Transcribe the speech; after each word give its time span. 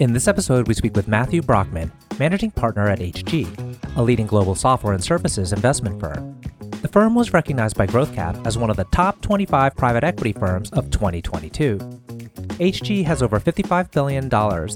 In 0.00 0.12
this 0.12 0.26
episode, 0.26 0.66
we 0.66 0.74
speak 0.74 0.96
with 0.96 1.06
Matthew 1.06 1.40
Brockman, 1.40 1.92
managing 2.18 2.50
partner 2.50 2.88
at 2.88 2.98
HG, 2.98 3.96
a 3.96 4.02
leading 4.02 4.26
global 4.26 4.56
software 4.56 4.92
and 4.92 5.02
services 5.02 5.52
investment 5.52 6.00
firm. 6.00 6.40
The 6.82 6.88
firm 6.88 7.14
was 7.14 7.32
recognized 7.32 7.76
by 7.76 7.86
GrowthCap 7.86 8.44
as 8.44 8.58
one 8.58 8.70
of 8.70 8.76
the 8.76 8.86
top 8.86 9.20
25 9.20 9.76
private 9.76 10.02
equity 10.02 10.32
firms 10.32 10.70
of 10.72 10.90
2022. 10.90 11.78
HG 11.78 13.04
has 13.04 13.22
over 13.22 13.38
$55 13.38 13.92
billion 13.92 14.24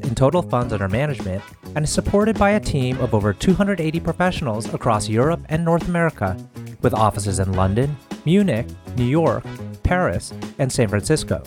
in 0.08 0.14
total 0.14 0.42
funds 0.42 0.72
under 0.72 0.88
management 0.88 1.42
and 1.74 1.84
is 1.84 1.90
supported 1.90 2.38
by 2.38 2.50
a 2.50 2.60
team 2.60 2.96
of 3.00 3.12
over 3.12 3.32
280 3.32 3.98
professionals 3.98 4.72
across 4.72 5.08
Europe 5.08 5.40
and 5.48 5.64
North 5.64 5.88
America, 5.88 6.36
with 6.82 6.94
offices 6.94 7.40
in 7.40 7.54
London, 7.54 7.96
Munich, 8.24 8.68
New 8.96 9.04
York, 9.04 9.44
Paris, 9.82 10.32
and 10.60 10.72
San 10.72 10.86
Francisco. 10.86 11.42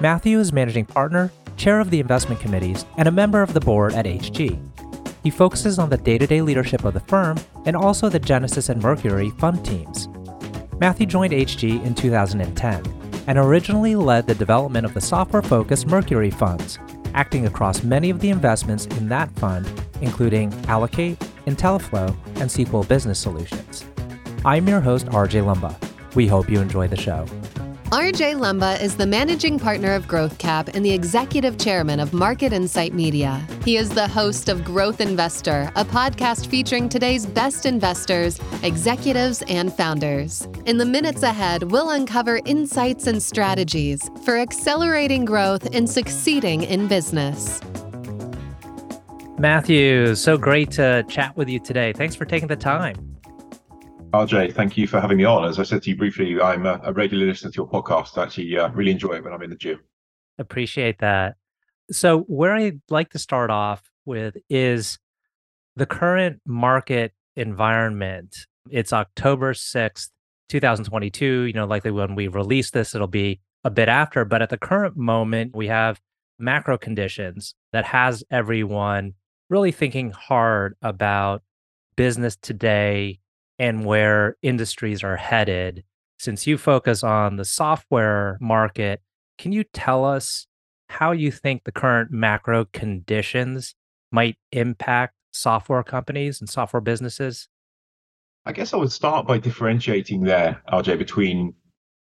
Matthew 0.00 0.40
is 0.40 0.52
managing 0.52 0.86
partner 0.86 1.30
chair 1.60 1.78
of 1.78 1.90
the 1.90 2.00
investment 2.00 2.40
committees, 2.40 2.86
and 2.96 3.06
a 3.06 3.12
member 3.12 3.42
of 3.42 3.52
the 3.52 3.60
board 3.60 3.92
at 3.92 4.06
HG. 4.06 4.58
He 5.22 5.28
focuses 5.28 5.78
on 5.78 5.90
the 5.90 5.98
day 5.98 6.16
to 6.16 6.26
day 6.26 6.40
leadership 6.40 6.86
of 6.86 6.94
the 6.94 7.00
firm 7.00 7.36
and 7.66 7.76
also 7.76 8.08
the 8.08 8.18
Genesis 8.18 8.70
and 8.70 8.82
Mercury 8.82 9.28
fund 9.38 9.62
teams. 9.62 10.08
Matthew 10.80 11.04
joined 11.04 11.34
HG 11.34 11.84
in 11.84 11.94
2010 11.94 12.82
and 13.26 13.38
originally 13.38 13.94
led 13.94 14.26
the 14.26 14.34
development 14.34 14.86
of 14.86 14.94
the 14.94 15.00
software 15.02 15.42
focused 15.42 15.86
Mercury 15.86 16.30
funds, 16.30 16.78
acting 17.12 17.46
across 17.46 17.82
many 17.82 18.08
of 18.08 18.20
the 18.20 18.30
investments 18.30 18.86
in 18.86 19.10
that 19.10 19.30
fund, 19.32 19.70
including 20.00 20.50
Allocate, 20.66 21.18
Intelliflo, 21.46 22.16
and 22.36 22.50
Sequel 22.50 22.84
Business 22.84 23.18
Solutions. 23.18 23.84
I'm 24.46 24.66
your 24.66 24.80
host, 24.80 25.06
RJ 25.08 25.44
Lumba. 25.44 25.76
We 26.14 26.26
hope 26.26 26.48
you 26.48 26.58
enjoy 26.60 26.88
the 26.88 26.96
show. 26.96 27.26
RJ 27.90 28.36
Lumba 28.36 28.80
is 28.80 28.96
the 28.96 29.04
managing 29.04 29.58
partner 29.58 29.94
of 29.94 30.06
GrowthCap 30.06 30.76
and 30.76 30.84
the 30.84 30.92
executive 30.92 31.58
chairman 31.58 31.98
of 31.98 32.12
Market 32.12 32.52
Insight 32.52 32.94
Media. 32.94 33.44
He 33.64 33.76
is 33.76 33.90
the 33.90 34.06
host 34.06 34.48
of 34.48 34.62
Growth 34.62 35.00
Investor, 35.00 35.72
a 35.74 35.84
podcast 35.84 36.46
featuring 36.46 36.88
today's 36.88 37.26
best 37.26 37.66
investors, 37.66 38.40
executives, 38.62 39.42
and 39.48 39.72
founders. 39.72 40.46
In 40.66 40.78
the 40.78 40.84
minutes 40.84 41.24
ahead, 41.24 41.64
we'll 41.72 41.90
uncover 41.90 42.40
insights 42.44 43.08
and 43.08 43.20
strategies 43.20 44.08
for 44.24 44.38
accelerating 44.38 45.24
growth 45.24 45.74
and 45.74 45.90
succeeding 45.90 46.62
in 46.62 46.86
business. 46.86 47.60
Matthew, 49.36 50.14
so 50.14 50.38
great 50.38 50.70
to 50.72 51.04
chat 51.08 51.36
with 51.36 51.48
you 51.48 51.58
today. 51.58 51.92
Thanks 51.92 52.14
for 52.14 52.24
taking 52.24 52.46
the 52.46 52.54
time. 52.54 53.09
RJ, 54.12 54.54
thank 54.54 54.76
you 54.76 54.88
for 54.88 55.00
having 55.00 55.18
me 55.18 55.24
on. 55.24 55.44
As 55.44 55.60
I 55.60 55.62
said 55.62 55.82
to 55.84 55.90
you 55.90 55.96
briefly, 55.96 56.40
I'm 56.40 56.66
a, 56.66 56.80
a 56.82 56.92
regular 56.92 57.26
listener 57.26 57.52
to 57.52 57.56
your 57.56 57.68
podcast. 57.68 58.18
I 58.18 58.24
actually 58.24 58.58
uh, 58.58 58.68
really 58.70 58.90
enjoy 58.90 59.12
it 59.12 59.24
when 59.24 59.32
I'm 59.32 59.42
in 59.42 59.50
the 59.50 59.56
gym. 59.56 59.78
Appreciate 60.38 60.98
that. 60.98 61.36
So, 61.92 62.20
where 62.22 62.54
I'd 62.54 62.80
like 62.88 63.10
to 63.10 63.18
start 63.18 63.50
off 63.50 63.82
with 64.04 64.36
is 64.48 64.98
the 65.76 65.86
current 65.86 66.40
market 66.44 67.12
environment. 67.36 68.34
It's 68.68 68.92
October 68.92 69.54
6th, 69.54 70.08
2022. 70.48 71.42
You 71.42 71.52
know, 71.52 71.66
likely 71.66 71.92
when 71.92 72.16
we 72.16 72.26
release 72.26 72.70
this, 72.72 72.94
it'll 72.94 73.06
be 73.06 73.40
a 73.62 73.70
bit 73.70 73.88
after. 73.88 74.24
But 74.24 74.42
at 74.42 74.50
the 74.50 74.58
current 74.58 74.96
moment, 74.96 75.54
we 75.54 75.68
have 75.68 76.00
macro 76.38 76.78
conditions 76.78 77.54
that 77.72 77.84
has 77.84 78.24
everyone 78.30 79.14
really 79.48 79.72
thinking 79.72 80.10
hard 80.10 80.74
about 80.82 81.42
business 81.96 82.36
today 82.36 83.20
and 83.60 83.84
where 83.84 84.38
industries 84.40 85.04
are 85.04 85.18
headed. 85.18 85.84
Since 86.18 86.46
you 86.46 86.56
focus 86.56 87.04
on 87.04 87.36
the 87.36 87.44
software 87.44 88.38
market, 88.40 89.02
can 89.36 89.52
you 89.52 89.64
tell 89.64 90.04
us 90.06 90.46
how 90.88 91.12
you 91.12 91.30
think 91.30 91.64
the 91.64 91.72
current 91.72 92.10
macro 92.10 92.64
conditions 92.72 93.74
might 94.10 94.36
impact 94.50 95.14
software 95.32 95.82
companies 95.82 96.40
and 96.40 96.48
software 96.48 96.80
businesses? 96.80 97.48
I 98.46 98.52
guess 98.52 98.72
I 98.72 98.78
would 98.78 98.92
start 98.92 99.26
by 99.26 99.36
differentiating 99.36 100.22
there, 100.22 100.62
RJ, 100.72 100.96
between 100.96 101.54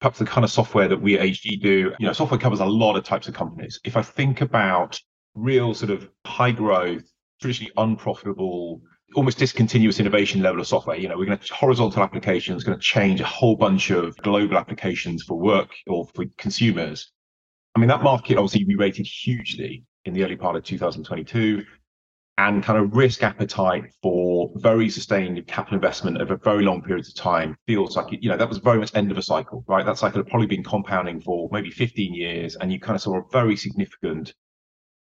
perhaps 0.00 0.20
the 0.20 0.24
kind 0.24 0.44
of 0.44 0.50
software 0.50 0.86
that 0.86 1.02
we 1.02 1.18
at 1.18 1.26
HG 1.26 1.60
do. 1.60 1.92
You 1.98 2.06
know, 2.06 2.12
software 2.12 2.38
covers 2.38 2.60
a 2.60 2.66
lot 2.66 2.96
of 2.96 3.02
types 3.02 3.26
of 3.26 3.34
companies. 3.34 3.80
If 3.84 3.96
I 3.96 4.02
think 4.02 4.42
about 4.42 5.00
real 5.34 5.74
sort 5.74 5.90
of 5.90 6.08
high 6.24 6.52
growth, 6.52 7.02
traditionally 7.40 7.72
unprofitable 7.76 8.80
almost 9.14 9.38
discontinuous 9.38 10.00
innovation 10.00 10.42
level 10.42 10.60
of 10.60 10.66
software. 10.66 10.96
You 10.96 11.08
know, 11.08 11.16
we're 11.16 11.26
going 11.26 11.38
to 11.38 11.54
horizontal 11.54 12.02
applications 12.02 12.64
going 12.64 12.78
to 12.78 12.82
change 12.82 13.20
a 13.20 13.24
whole 13.26 13.56
bunch 13.56 13.90
of 13.90 14.16
global 14.18 14.56
applications 14.56 15.22
for 15.22 15.38
work 15.38 15.70
or 15.86 16.06
for 16.14 16.24
consumers. 16.38 17.10
I 17.74 17.80
mean, 17.80 17.88
that 17.88 18.02
market 18.02 18.36
obviously 18.36 18.64
re-rated 18.64 19.06
hugely 19.06 19.84
in 20.04 20.12
the 20.12 20.24
early 20.24 20.36
part 20.36 20.56
of 20.56 20.64
2022 20.64 21.64
and 22.38 22.62
kind 22.62 22.78
of 22.78 22.96
risk 22.96 23.22
appetite 23.22 23.84
for 24.02 24.50
very 24.56 24.88
sustained 24.88 25.46
capital 25.46 25.76
investment 25.76 26.20
over 26.20 26.36
very 26.36 26.64
long 26.64 26.80
periods 26.82 27.08
of 27.08 27.14
time 27.14 27.56
feels 27.66 27.96
like 27.96 28.06
you 28.10 28.28
know 28.28 28.36
that 28.38 28.48
was 28.48 28.58
very 28.58 28.78
much 28.78 28.90
end 28.94 29.10
of 29.10 29.18
a 29.18 29.22
cycle 29.22 29.62
right 29.68 29.84
that 29.84 29.98
cycle 29.98 30.18
had 30.18 30.26
probably 30.28 30.46
been 30.46 30.64
compounding 30.64 31.20
for 31.20 31.48
maybe 31.52 31.70
15 31.70 32.14
years 32.14 32.56
and 32.56 32.72
you 32.72 32.80
kind 32.80 32.96
of 32.96 33.02
saw 33.02 33.18
a 33.18 33.22
very 33.30 33.54
significant 33.54 34.32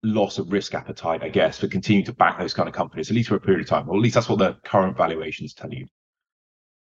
loss 0.04 0.38
of 0.38 0.52
risk 0.52 0.74
appetite, 0.74 1.24
I 1.24 1.30
guess, 1.30 1.60
for 1.60 1.68
continuing 1.68 2.06
to 2.06 2.14
back 2.14 2.40
those 2.40 2.54
kind 2.54 2.70
of 2.70 2.76
companies, 2.76 3.10
at 3.10 3.16
least 3.16 3.30
for 3.30 3.36
a 3.36 3.40
period 3.40 3.62
of 3.62 3.68
time, 3.68 3.90
or 3.90 3.96
at 3.96 4.02
least 4.02 4.16
that's 4.16 4.30
what 4.30 4.40
the 4.40 4.58
current 4.64 4.98
valuations 4.98 5.54
tell 5.54 5.74
you. 5.74 5.88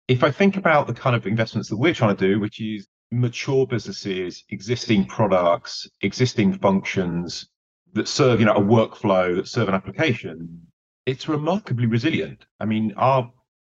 If 0.07 0.23
I 0.23 0.31
think 0.31 0.57
about 0.57 0.87
the 0.87 0.93
kind 0.93 1.15
of 1.15 1.25
investments 1.25 1.69
that 1.69 1.77
we're 1.77 1.93
trying 1.93 2.15
to 2.15 2.27
do, 2.27 2.39
which 2.39 2.61
is 2.61 2.87
mature 3.11 3.65
businesses, 3.67 4.43
existing 4.49 5.05
products, 5.05 5.87
existing 6.01 6.53
functions 6.59 7.47
that 7.93 8.07
serve, 8.07 8.39
you 8.39 8.45
know, 8.45 8.53
a 8.53 8.61
workflow, 8.61 9.35
that 9.35 9.47
serve 9.47 9.67
an 9.67 9.75
application, 9.75 10.67
it's 11.05 11.27
remarkably 11.27 11.87
resilient. 11.87 12.45
I 12.59 12.65
mean, 12.65 12.93
our 12.97 13.31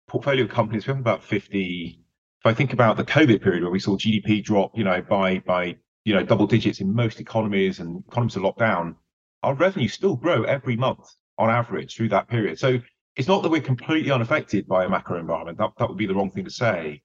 portfolio 0.07 0.45
of 0.45 0.49
companies, 0.49 0.87
we 0.87 0.91
have 0.91 0.99
about 0.99 1.23
50. 1.23 1.99
If 2.39 2.45
I 2.45 2.53
think 2.53 2.73
about 2.73 2.97
the 2.97 3.03
COVID 3.03 3.41
period 3.41 3.63
where 3.63 3.71
we 3.71 3.79
saw 3.79 3.97
GDP 3.97 4.43
drop, 4.43 4.71
you 4.75 4.83
know, 4.83 5.01
by 5.01 5.39
by 5.39 5.75
you 6.05 6.13
know 6.13 6.23
double 6.23 6.47
digits 6.47 6.79
in 6.79 6.93
most 6.93 7.19
economies 7.19 7.79
and 7.79 8.03
economies 8.07 8.37
are 8.37 8.41
locked 8.41 8.59
down, 8.59 8.95
our 9.43 9.53
revenue 9.53 9.87
still 9.87 10.15
grow 10.15 10.43
every 10.43 10.75
month 10.75 11.07
on 11.37 11.49
average 11.49 11.95
through 11.95 12.09
that 12.09 12.27
period. 12.27 12.59
So 12.59 12.79
it's 13.15 13.27
not 13.27 13.43
that 13.43 13.49
we're 13.49 13.61
completely 13.61 14.11
unaffected 14.11 14.67
by 14.67 14.85
a 14.85 14.89
macro 14.89 15.19
environment. 15.19 15.57
That, 15.57 15.71
that 15.77 15.89
would 15.89 15.97
be 15.97 16.07
the 16.07 16.15
wrong 16.15 16.31
thing 16.31 16.45
to 16.45 16.51
say. 16.51 17.01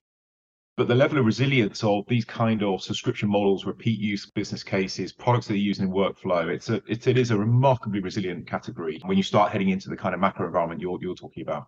But 0.75 0.87
the 0.87 0.95
level 0.95 1.19
of 1.19 1.25
resilience 1.25 1.83
of 1.83 2.03
these 2.07 2.25
kind 2.25 2.63
of 2.63 2.81
subscription 2.81 3.29
models, 3.29 3.65
repeat 3.65 3.99
use 3.99 4.25
business 4.31 4.63
cases, 4.63 5.13
products 5.13 5.47
that 5.47 5.53
are 5.53 5.57
used 5.57 5.81
in 5.81 5.91
workflow, 5.91 6.47
it's 6.47 6.69
a 6.69 6.81
it's, 6.87 7.05
it 7.05 7.17
is 7.17 7.29
a 7.29 7.37
remarkably 7.37 7.99
resilient 7.99 8.47
category 8.47 8.99
when 9.05 9.15
you 9.15 9.21
start 9.21 9.51
heading 9.51 9.69
into 9.69 9.89
the 9.89 9.95
kind 9.95 10.15
of 10.15 10.21
macro 10.21 10.47
environment 10.47 10.81
you're 10.81 10.97
you're 10.99 11.13
talking 11.13 11.43
about. 11.43 11.67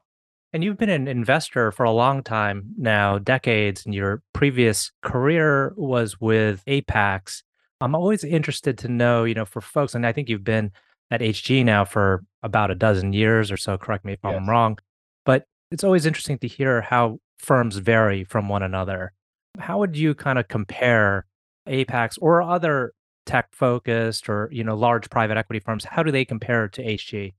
And 0.53 0.63
you've 0.63 0.77
been 0.77 0.89
an 0.89 1.07
investor 1.07 1.71
for 1.71 1.83
a 1.83 1.91
long 1.91 2.23
time 2.23 2.71
now, 2.77 3.19
decades, 3.19 3.85
and 3.85 3.93
your 3.93 4.23
previous 4.33 4.91
career 5.03 5.73
was 5.75 6.19
with 6.19 6.63
Apax. 6.65 7.43
I'm 7.81 7.95
always 7.95 8.23
interested 8.23 8.77
to 8.79 8.87
know, 8.87 9.23
you 9.25 9.33
know, 9.33 9.45
for 9.45 9.61
folks, 9.61 9.95
and 9.95 10.05
I 10.05 10.13
think 10.13 10.29
you've 10.29 10.43
been 10.43 10.71
at 11.11 11.21
HG 11.21 11.63
now 11.65 11.85
for 11.85 12.23
about 12.41 12.71
a 12.71 12.75
dozen 12.75 13.13
years 13.13 13.51
or 13.51 13.57
so. 13.57 13.77
Correct 13.77 14.05
me 14.05 14.13
if 14.13 14.19
yes. 14.23 14.33
I'm 14.35 14.49
wrong, 14.49 14.77
but 15.25 15.45
it's 15.71 15.83
always 15.83 16.05
interesting 16.05 16.37
to 16.39 16.47
hear 16.47 16.81
how 16.81 17.19
firms 17.37 17.77
vary 17.77 18.23
from 18.23 18.47
one 18.49 18.63
another. 18.63 19.13
How 19.59 19.79
would 19.79 19.97
you 19.97 20.15
kind 20.15 20.39
of 20.39 20.47
compare 20.47 21.25
Apax 21.67 22.17
or 22.21 22.41
other 22.41 22.93
tech 23.25 23.47
focused 23.51 24.29
or 24.29 24.49
you 24.51 24.63
know 24.63 24.75
large 24.75 25.09
private 25.09 25.37
equity 25.37 25.59
firms? 25.59 25.85
How 25.85 26.03
do 26.03 26.11
they 26.11 26.25
compare 26.25 26.67
to 26.67 26.83
HG? 26.83 27.33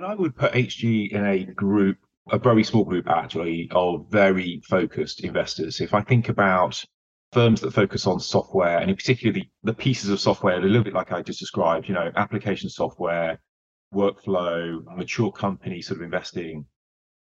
I 0.00 0.14
would 0.14 0.36
put 0.36 0.52
HG 0.52 1.12
in 1.12 1.24
a 1.24 1.44
group, 1.44 1.98
a 2.32 2.38
very 2.38 2.64
small 2.64 2.84
group 2.84 3.08
actually, 3.08 3.68
of 3.70 4.06
very 4.10 4.60
focused 4.68 5.22
investors. 5.22 5.80
If 5.80 5.94
I 5.94 6.00
think 6.00 6.28
about 6.28 6.84
firms 7.34 7.60
that 7.60 7.74
focus 7.74 8.06
on 8.06 8.20
software 8.20 8.78
and 8.78 8.88
in 8.88 8.96
particular 8.96 9.32
the, 9.32 9.48
the 9.64 9.74
pieces 9.74 10.08
of 10.08 10.20
software, 10.20 10.56
a 10.56 10.62
little 10.62 10.84
bit 10.84 10.94
like 10.94 11.12
I 11.12 11.20
just 11.20 11.40
described, 11.40 11.88
you 11.88 11.94
know, 11.94 12.10
application 12.16 12.70
software, 12.70 13.40
workflow, 13.92 14.82
mature 14.96 15.32
company 15.32 15.82
sort 15.82 16.00
of 16.00 16.04
investing, 16.04 16.64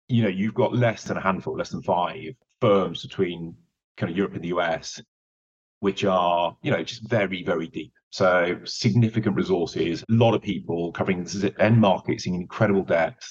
you 0.09 0.23
know, 0.23 0.29
you've 0.29 0.55
got 0.55 0.75
less 0.75 1.05
than 1.05 1.17
a 1.17 1.23
handful, 1.23 1.57
less 1.57 1.71
than 1.71 1.83
five 1.83 2.35
firms 2.61 3.03
between 3.03 3.55
kind 3.97 4.11
of 4.11 4.17
Europe 4.17 4.35
and 4.35 4.43
the 4.43 4.49
US, 4.49 5.01
which 5.79 6.05
are, 6.05 6.57
you 6.63 6.71
know, 6.71 6.83
just 6.83 7.09
very, 7.09 7.45
very 7.45 7.69
deep. 7.69 7.93
So 8.11 8.59
significant 8.65 9.37
resources, 9.37 10.03
a 10.03 10.13
lot 10.13 10.35
of 10.35 10.43
people 10.43 10.91
covering 10.93 11.27
end 11.61 11.81
markets 11.81 12.27
in 12.27 12.35
incredible 12.35 12.83
depth. 12.83 13.31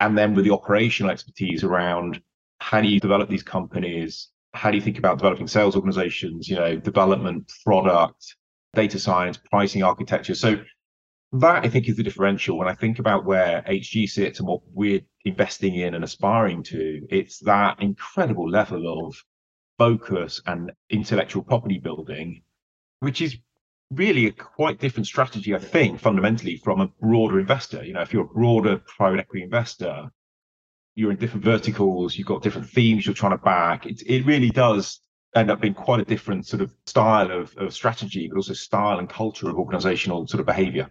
And 0.00 0.16
then 0.16 0.34
with 0.34 0.44
the 0.44 0.52
operational 0.52 1.10
expertise 1.10 1.64
around 1.64 2.20
how 2.60 2.82
do 2.82 2.88
you 2.88 3.00
develop 3.00 3.30
these 3.30 3.42
companies, 3.42 4.28
how 4.56 4.70
do 4.70 4.76
you 4.76 4.82
think 4.82 4.98
about 4.98 5.18
developing 5.18 5.46
sales 5.46 5.76
organizations, 5.76 6.48
you 6.48 6.56
know, 6.56 6.76
development, 6.76 7.52
product, 7.64 8.36
data 8.74 8.98
science, 8.98 9.36
pricing 9.36 9.82
architecture? 9.82 10.34
So 10.34 10.56
that 11.32 11.64
I 11.64 11.68
think 11.68 11.88
is 11.88 11.96
the 11.96 12.02
differential. 12.02 12.56
When 12.58 12.68
I 12.68 12.74
think 12.74 12.98
about 12.98 13.24
where 13.24 13.62
HG 13.68 14.08
sits 14.08 14.38
and 14.38 14.48
what 14.48 14.62
we're 14.72 15.00
investing 15.24 15.74
in 15.74 15.94
and 15.94 16.04
aspiring 16.04 16.62
to, 16.64 17.06
it's 17.10 17.38
that 17.40 17.82
incredible 17.82 18.48
level 18.48 19.06
of 19.06 19.16
focus 19.78 20.40
and 20.46 20.72
intellectual 20.90 21.42
property 21.42 21.78
building, 21.78 22.42
which 23.00 23.20
is 23.20 23.36
really 23.90 24.26
a 24.26 24.32
quite 24.32 24.80
different 24.80 25.06
strategy, 25.06 25.54
I 25.54 25.58
think, 25.58 26.00
fundamentally 26.00 26.56
from 26.56 26.80
a 26.80 26.88
broader 27.00 27.38
investor. 27.38 27.84
You 27.84 27.92
know, 27.94 28.02
if 28.02 28.12
you're 28.12 28.24
a 28.24 28.28
broader 28.28 28.78
private 28.96 29.20
equity 29.20 29.44
investor, 29.44 30.10
you're 30.96 31.12
in 31.12 31.18
different 31.18 31.44
verticals, 31.44 32.16
you've 32.16 32.26
got 32.26 32.42
different 32.42 32.68
themes 32.68 33.06
you're 33.06 33.14
trying 33.14 33.32
to 33.32 33.44
back. 33.44 33.86
It, 33.86 34.02
it 34.06 34.26
really 34.26 34.50
does 34.50 35.00
end 35.36 35.50
up 35.50 35.60
being 35.60 35.74
quite 35.74 36.00
a 36.00 36.04
different 36.04 36.46
sort 36.46 36.62
of 36.62 36.74
style 36.86 37.30
of, 37.30 37.54
of 37.58 37.72
strategy, 37.72 38.26
but 38.28 38.36
also 38.36 38.54
style 38.54 38.98
and 38.98 39.08
culture 39.08 39.48
of 39.48 39.56
organizational 39.56 40.26
sort 40.26 40.40
of 40.40 40.46
behavior. 40.46 40.88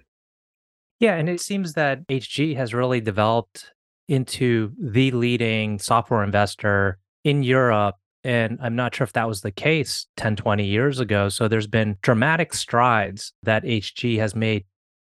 Yeah, 1.00 1.16
and 1.16 1.28
it 1.28 1.42
seems 1.42 1.74
that 1.74 2.08
HG 2.08 2.56
has 2.56 2.74
really 2.74 3.02
developed 3.02 3.74
into 4.08 4.72
the 4.80 5.12
leading 5.12 5.80
software 5.80 6.24
investor 6.24 7.00
in 7.24 7.44
Europe. 7.44 7.96
And 8.24 8.60
I'm 8.62 8.76
not 8.76 8.96
sure 8.96 9.06
if 9.06 9.14
that 9.14 9.28
was 9.28 9.42
the 9.42 9.52
case 9.52 10.06
10, 10.18 10.36
20 10.36 10.66
years 10.66 11.00
ago. 11.00 11.30
So 11.30 11.48
there's 11.48 11.68
been 11.68 11.98
dramatic 12.02 12.54
strides 12.54 13.34
that 13.44 13.64
HG 13.64 14.20
has 14.20 14.36
made. 14.36 14.66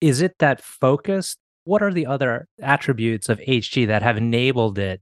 Is 0.01 0.21
it 0.21 0.35
that 0.39 0.61
focus? 0.61 1.37
What 1.69 1.83
are 1.83 1.93
the 1.93 2.07
other 2.07 2.47
attributes 2.63 3.29
of 3.29 3.37
HG 3.41 3.85
that 3.85 4.01
have 4.01 4.17
enabled 4.17 4.79
it 4.79 5.01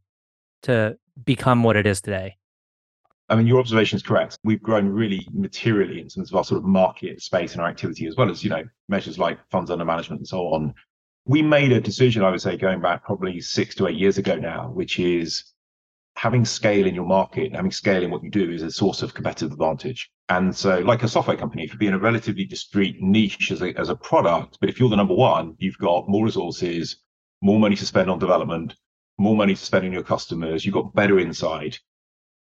to 0.64 0.98
become 1.24 1.64
what 1.64 1.78
it 1.78 1.88
is 1.88 2.02
today? 2.02 2.36
I 3.30 3.38
mean, 3.38 3.48
your 3.48 3.62
observation 3.62 3.96
is 3.96 4.04
correct. 4.04 4.38
We've 4.44 4.62
grown 4.62 4.90
really 4.90 5.26
materially 5.32 6.02
in 6.02 6.10
terms 6.10 6.30
of 6.30 6.36
our 6.36 6.44
sort 6.44 6.58
of 6.58 6.66
market 6.66 7.22
space 7.22 7.54
and 7.54 7.62
our 7.62 7.70
activity, 7.70 8.06
as 8.06 8.18
well 8.18 8.30
as, 8.30 8.44
you 8.44 8.50
know, 8.50 8.66
measures 8.90 9.18
like 9.18 9.40
funds 9.50 9.72
under 9.72 9.86
management 9.86 10.20
and 10.20 10.28
so 10.28 10.40
on. 10.48 10.74
We 11.24 11.42
made 11.42 11.72
a 11.72 11.80
decision, 11.80 12.26
I 12.26 12.32
would 12.32 12.42
say, 12.42 12.58
going 12.58 12.82
back 12.82 13.06
probably 13.06 13.40
six 13.40 13.74
to 13.76 13.88
eight 13.88 13.96
years 13.96 14.18
ago 14.18 14.36
now, 14.36 14.70
which 14.70 15.00
is 15.00 15.46
having 16.18 16.44
scale 16.44 16.88
in 16.88 16.96
your 16.96 17.06
market, 17.06 17.56
having 17.56 17.72
scale 17.72 18.02
in 18.02 18.10
what 18.10 18.24
you 18.24 18.32
do 18.32 18.52
is 18.52 18.64
a 18.64 18.72
source 18.72 19.04
of 19.04 19.14
competitive 19.14 19.52
advantage. 19.52 20.10
And 20.30 20.54
so, 20.56 20.80
like 20.80 21.04
a 21.04 21.08
software 21.08 21.38
company, 21.38 21.64
if 21.64 21.72
you 21.72 21.78
be 21.78 21.88
in 21.88 21.94
a 21.94 22.00
relatively 22.00 22.44
discrete 22.44 23.00
niche 23.00 23.52
as 23.52 23.62
a, 23.62 23.78
as 23.80 23.90
a 23.90 23.96
product, 23.96 24.58
but 24.60 24.70
if 24.70 24.80
you're 24.80 24.90
the 24.90 24.96
number 24.96 25.14
one, 25.14 25.56
you've 25.60 25.78
got 25.78 26.10
more 26.10 26.26
resources, 26.26 26.98
more 27.42 27.60
money 27.60 27.76
to 27.76 27.86
spend 27.86 28.10
on 28.10 28.18
development, 28.18 28.76
more 29.20 29.36
money 29.36 29.54
to 29.54 29.64
spend 29.64 29.86
on 29.86 29.94
your 29.94 30.04
customers, 30.04 30.66
you've 30.66 30.74
got 30.74 30.96
better 30.96 31.20
insight, 31.20 31.80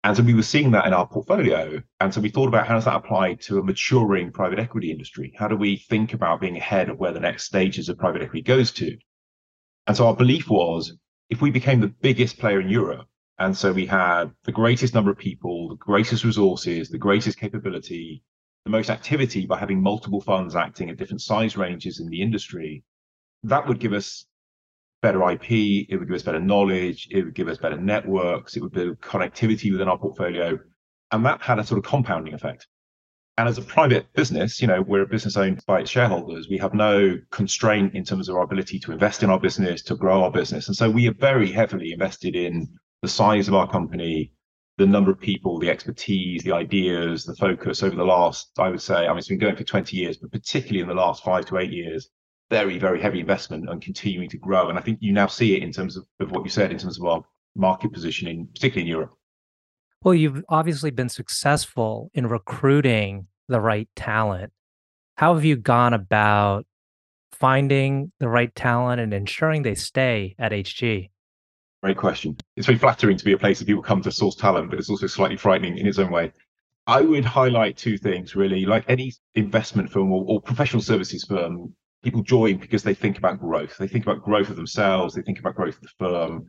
and 0.04 0.14
so 0.14 0.22
we 0.22 0.34
were 0.34 0.42
seeing 0.42 0.70
that 0.72 0.86
in 0.86 0.92
our 0.92 1.08
portfolio. 1.08 1.82
And 1.98 2.12
so 2.12 2.20
we 2.20 2.28
thought 2.28 2.48
about 2.48 2.66
how 2.66 2.74
does 2.74 2.84
that 2.84 2.96
apply 2.96 3.34
to 3.46 3.58
a 3.58 3.62
maturing 3.62 4.30
private 4.32 4.58
equity 4.58 4.90
industry? 4.90 5.32
How 5.34 5.48
do 5.48 5.56
we 5.56 5.78
think 5.78 6.12
about 6.12 6.42
being 6.42 6.58
ahead 6.58 6.90
of 6.90 6.98
where 6.98 7.12
the 7.12 7.20
next 7.20 7.44
stages 7.44 7.88
of 7.88 7.96
private 7.96 8.20
equity 8.20 8.42
goes 8.42 8.70
to? 8.72 8.98
And 9.86 9.96
so 9.96 10.06
our 10.06 10.14
belief 10.14 10.50
was 10.50 10.94
if 11.30 11.40
we 11.40 11.50
became 11.50 11.80
the 11.80 11.88
biggest 11.88 12.38
player 12.38 12.60
in 12.60 12.68
Europe, 12.68 13.06
and 13.38 13.56
so 13.56 13.72
we 13.72 13.86
had 13.86 14.30
the 14.44 14.52
greatest 14.52 14.94
number 14.94 15.10
of 15.10 15.18
people, 15.18 15.68
the 15.68 15.76
greatest 15.76 16.24
resources, 16.24 16.88
the 16.88 16.98
greatest 16.98 17.38
capability, 17.38 18.22
the 18.64 18.70
most 18.70 18.90
activity 18.90 19.44
by 19.44 19.58
having 19.58 19.82
multiple 19.82 20.20
funds 20.20 20.54
acting 20.54 20.88
at 20.88 20.96
different 20.96 21.20
size 21.20 21.56
ranges 21.56 22.00
in 22.00 22.08
the 22.08 22.22
industry, 22.22 22.84
that 23.42 23.66
would 23.66 23.80
give 23.80 23.92
us 23.92 24.26
better 25.02 25.30
IP, 25.30 25.50
it 25.90 25.98
would 25.98 26.08
give 26.08 26.14
us 26.14 26.22
better 26.22 26.40
knowledge, 26.40 27.08
it 27.10 27.24
would 27.24 27.34
give 27.34 27.48
us 27.48 27.58
better 27.58 27.76
networks, 27.76 28.56
it 28.56 28.62
would 28.62 28.72
build 28.72 29.00
connectivity 29.00 29.70
within 29.70 29.88
our 29.88 29.98
portfolio. 29.98 30.58
And 31.10 31.26
that 31.26 31.42
had 31.42 31.58
a 31.58 31.64
sort 31.64 31.78
of 31.78 31.84
compounding 31.84 32.34
effect. 32.34 32.66
And 33.36 33.48
as 33.48 33.58
a 33.58 33.62
private 33.62 34.12
business, 34.14 34.62
you 34.62 34.68
know, 34.68 34.80
we're 34.80 35.02
a 35.02 35.08
business 35.08 35.36
owned 35.36 35.60
by 35.66 35.80
its 35.80 35.90
shareholders. 35.90 36.48
We 36.48 36.58
have 36.58 36.72
no 36.72 37.18
constraint 37.30 37.94
in 37.94 38.04
terms 38.04 38.28
of 38.28 38.36
our 38.36 38.42
ability 38.42 38.78
to 38.78 38.92
invest 38.92 39.24
in 39.24 39.30
our 39.30 39.40
business, 39.40 39.82
to 39.82 39.96
grow 39.96 40.22
our 40.22 40.30
business. 40.30 40.68
And 40.68 40.76
so 40.76 40.88
we 40.88 41.08
are 41.08 41.14
very 41.14 41.50
heavily 41.50 41.92
invested 41.92 42.36
in 42.36 42.68
the 43.04 43.08
size 43.08 43.48
of 43.48 43.54
our 43.54 43.70
company, 43.70 44.32
the 44.78 44.86
number 44.86 45.10
of 45.10 45.20
people, 45.20 45.58
the 45.58 45.68
expertise, 45.68 46.42
the 46.42 46.52
ideas, 46.52 47.24
the 47.24 47.36
focus 47.36 47.82
over 47.82 47.94
the 47.94 48.04
last, 48.04 48.50
I 48.58 48.70
would 48.70 48.80
say, 48.80 48.94
I 48.94 49.08
mean, 49.08 49.18
it's 49.18 49.28
been 49.28 49.38
going 49.38 49.56
for 49.56 49.62
20 49.62 49.94
years, 49.94 50.16
but 50.16 50.32
particularly 50.32 50.80
in 50.80 50.88
the 50.88 50.94
last 50.94 51.22
five 51.22 51.44
to 51.46 51.58
eight 51.58 51.70
years, 51.70 52.08
very, 52.50 52.78
very 52.78 53.00
heavy 53.00 53.20
investment 53.20 53.68
and 53.68 53.82
continuing 53.82 54.30
to 54.30 54.38
grow. 54.38 54.70
And 54.70 54.78
I 54.78 54.80
think 54.80 54.98
you 55.02 55.12
now 55.12 55.26
see 55.26 55.54
it 55.54 55.62
in 55.62 55.70
terms 55.70 55.98
of, 55.98 56.06
of 56.18 56.30
what 56.30 56.44
you 56.44 56.50
said, 56.50 56.72
in 56.72 56.78
terms 56.78 56.98
of 56.98 57.04
our 57.04 57.22
market 57.54 57.92
positioning, 57.92 58.48
particularly 58.54 58.88
in 58.88 58.96
Europe. 58.96 59.12
Well, 60.02 60.14
you've 60.14 60.42
obviously 60.48 60.90
been 60.90 61.10
successful 61.10 62.10
in 62.14 62.26
recruiting 62.26 63.26
the 63.48 63.60
right 63.60 63.88
talent. 63.96 64.50
How 65.16 65.34
have 65.34 65.44
you 65.44 65.56
gone 65.56 65.92
about 65.92 66.66
finding 67.32 68.12
the 68.18 68.28
right 68.28 68.54
talent 68.54 69.00
and 69.00 69.12
ensuring 69.12 69.62
they 69.62 69.74
stay 69.74 70.34
at 70.38 70.52
HG? 70.52 71.10
Great 71.84 71.98
question. 71.98 72.34
It's 72.56 72.66
very 72.66 72.78
flattering 72.78 73.18
to 73.18 73.24
be 73.26 73.34
a 73.34 73.38
place 73.38 73.58
that 73.58 73.66
people 73.66 73.82
come 73.82 74.00
to 74.00 74.10
source 74.10 74.36
talent, 74.36 74.70
but 74.70 74.78
it's 74.78 74.88
also 74.88 75.06
slightly 75.06 75.36
frightening 75.36 75.76
in 75.76 75.86
its 75.86 75.98
own 75.98 76.10
way. 76.10 76.32
I 76.86 77.02
would 77.02 77.26
highlight 77.26 77.76
two 77.76 77.98
things 77.98 78.34
really. 78.34 78.64
Like 78.64 78.86
any 78.88 79.12
investment 79.34 79.90
firm 79.90 80.10
or, 80.10 80.24
or 80.26 80.40
professional 80.40 80.80
services 80.80 81.24
firm, 81.24 81.74
people 82.02 82.22
join 82.22 82.56
because 82.56 82.82
they 82.84 82.94
think 82.94 83.18
about 83.18 83.38
growth. 83.38 83.76
They 83.76 83.86
think 83.86 84.06
about 84.06 84.22
growth 84.22 84.48
of 84.48 84.56
themselves. 84.56 85.14
They 85.14 85.20
think 85.20 85.38
about 85.38 85.56
growth 85.56 85.74
of 85.74 85.82
the 85.82 85.90
firm. 85.98 86.46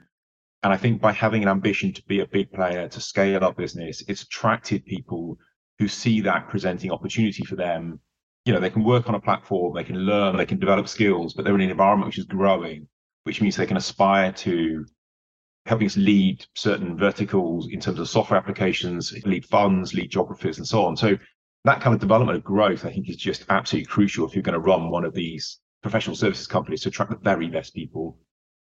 And 0.64 0.72
I 0.72 0.78
think 0.78 1.02
by 1.02 1.12
having 1.12 1.44
an 1.44 1.50
ambition 1.50 1.92
to 1.92 2.04
be 2.04 2.22
a 2.22 2.28
big 2.28 2.50
player, 2.54 2.88
to 2.88 3.02
scale 3.02 3.44
up 3.44 3.58
business, 3.58 4.06
it's 4.08 4.24
attracted 4.24 4.86
people 4.86 5.38
who 5.80 5.90
see 5.90 6.22
that 6.22 6.48
presenting 6.48 6.92
opportunity 6.92 7.44
for 7.44 7.58
them. 7.58 8.00
You 8.46 8.54
know, 8.54 8.62
they 8.62 8.70
can 8.70 8.86
work 8.86 9.10
on 9.10 9.16
a 9.16 9.20
platform, 9.20 9.76
they 9.76 9.84
can 9.84 9.98
learn, 9.98 10.38
they 10.38 10.46
can 10.46 10.60
develop 10.60 10.88
skills, 10.88 11.34
but 11.34 11.44
they're 11.44 11.56
in 11.56 11.60
an 11.60 11.72
environment 11.72 12.08
which 12.08 12.20
is 12.20 12.26
growing, 12.26 12.88
which 13.26 13.42
means 13.42 13.58
they 13.58 13.66
can 13.66 13.76
aspire 13.76 14.32
to 14.32 14.86
helping 15.66 15.88
us 15.88 15.98
lead 15.98 16.46
certain 16.54 16.98
verticals 16.98 17.70
in 17.72 17.80
terms 17.80 18.00
of 18.00 18.08
software 18.08 18.40
applications, 18.40 19.14
lead 19.26 19.46
funds, 19.46 19.94
lead 19.94 20.12
geographies, 20.12 20.58
and 20.58 20.68
so 20.68 20.86
on. 20.86 20.96
So 20.96 21.18
that 21.64 21.82
kind 21.82 21.94
of 21.94 22.00
development 22.00 22.38
of 22.38 22.44
growth, 22.44 22.86
I 22.86 22.92
think, 22.92 23.10
is 23.10 23.16
just 23.16 23.46
absolutely 23.50 23.88
crucial 23.88 24.28
if 24.28 24.36
you're 24.36 24.44
going 24.44 24.54
to 24.54 24.60
run 24.60 24.90
one 24.90 25.04
of 25.04 25.14
these 25.14 25.60
professional 25.82 26.16
services 26.16 26.48
companies 26.48 26.82
to 26.82 26.90
attract 26.90 27.12
the 27.12 27.18
very 27.18 27.48
best 27.48 27.74
people. 27.74 28.18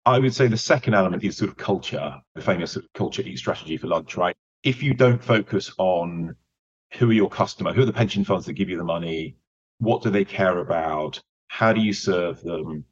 I 0.05 0.19
would 0.19 0.33
say 0.33 0.47
the 0.47 0.57
second 0.57 0.93
element 0.93 1.23
is 1.25 1.35
sort 1.35 1.49
of 1.49 1.57
culture, 1.57 2.15
the 2.33 2.41
famous 2.41 2.71
sort 2.71 2.85
of 2.85 2.93
culture 2.93 3.21
eat 3.21 3.37
strategy 3.37 3.75
for 3.75 3.87
lunch, 3.87 4.15
right? 4.15 4.35
If 4.63 4.81
you 4.81 4.93
don't 4.93 5.21
focus 5.21 5.73
on 5.77 6.35
who 6.93 7.09
are 7.09 7.13
your 7.13 7.29
customer, 7.29 7.73
who 7.73 7.81
are 7.81 7.85
the 7.85 7.91
pension 7.91 8.23
funds 8.23 8.45
that 8.45 8.53
give 8.53 8.69
you 8.69 8.77
the 8.77 8.85
money, 8.85 9.35
what 9.79 10.01
do 10.01 10.09
they 10.09 10.23
care 10.23 10.59
about, 10.59 11.21
how 11.49 11.73
do 11.73 11.81
you 11.81 11.91
serve 11.91 12.41
them, 12.41 12.85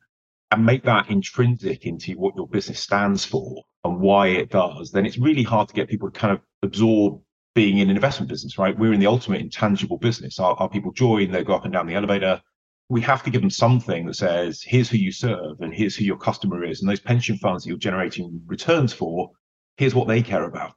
and 0.52 0.66
make 0.66 0.82
mm-hmm. 0.82 1.08
that 1.08 1.10
intrinsic 1.10 1.86
into 1.86 2.14
what 2.14 2.36
your 2.36 2.48
business 2.48 2.80
stands 2.80 3.26
for 3.26 3.64
and 3.84 4.00
why 4.00 4.28
it 4.28 4.50
does, 4.50 4.92
then 4.92 5.06
it's 5.06 5.18
really 5.18 5.44
hard 5.44 5.68
to 5.68 5.74
get 5.74 5.90
people 5.90 6.10
to 6.10 6.20
kind 6.20 6.34
of 6.34 6.42
absorb 6.64 7.22
being 7.54 7.78
in 7.78 7.90
an 7.90 7.96
investment 7.96 8.30
business, 8.30 8.58
right? 8.58 8.78
We're 8.78 8.94
in 8.94 9.00
the 9.00 9.08
ultimate 9.08 9.42
intangible 9.42 9.98
business. 9.98 10.40
Our, 10.40 10.56
our 10.56 10.70
people 10.70 10.92
join, 10.92 11.32
they 11.32 11.44
go 11.44 11.56
up 11.56 11.64
and 11.64 11.74
down 11.74 11.88
the 11.88 11.96
elevator. 11.96 12.42
We 12.90 13.02
have 13.02 13.24
to 13.24 13.30
give 13.30 13.42
them 13.42 13.50
something 13.50 14.06
that 14.06 14.16
says, 14.16 14.62
here's 14.62 14.90
who 14.90 14.98
you 14.98 15.12
serve 15.12 15.62
and 15.62 15.74
here's 15.74 15.96
who 15.96 16.04
your 16.04 16.18
customer 16.18 16.64
is. 16.64 16.82
And 16.82 16.90
those 16.90 17.00
pension 17.00 17.38
funds 17.38 17.64
that 17.64 17.70
you're 17.70 17.78
generating 17.78 18.42
returns 18.46 18.94
for, 18.94 19.32
here's 19.78 19.96
what 19.96 20.08
they 20.08 20.22
care 20.22 20.44
about. 20.44 20.74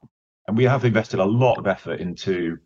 And 0.47 0.57
we 0.57 0.65
have 0.65 0.85
invested 0.85 1.19
a 1.19 1.25
lot 1.25 1.59
of 1.59 1.67
effort 1.67 2.01
into 2.01 2.59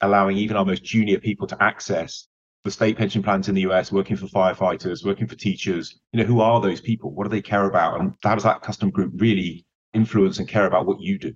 allowing 0.00 0.36
even 0.36 0.56
our 0.56 0.64
most 0.64 0.82
junior 0.82 1.20
people 1.20 1.46
to 1.46 1.62
access 1.62 2.26
the 2.64 2.70
state 2.70 2.96
pension 2.96 3.22
plans 3.22 3.48
in 3.48 3.54
the 3.54 3.62
US, 3.62 3.90
working 3.90 4.16
for 4.16 4.26
firefighters, 4.26 5.04
working 5.04 5.26
for 5.26 5.34
teachers. 5.34 5.98
You 6.12 6.20
know, 6.20 6.26
who 6.26 6.40
are 6.40 6.60
those 6.60 6.80
people? 6.80 7.12
What 7.12 7.24
do 7.24 7.30
they 7.30 7.42
care 7.42 7.66
about? 7.66 8.00
And 8.00 8.14
how 8.22 8.34
does 8.34 8.44
that 8.44 8.62
customer 8.62 8.92
group 8.92 9.12
really 9.16 9.66
influence 9.92 10.38
and 10.38 10.48
care 10.48 10.66
about 10.66 10.86
what 10.86 11.00
you 11.00 11.18
do? 11.18 11.34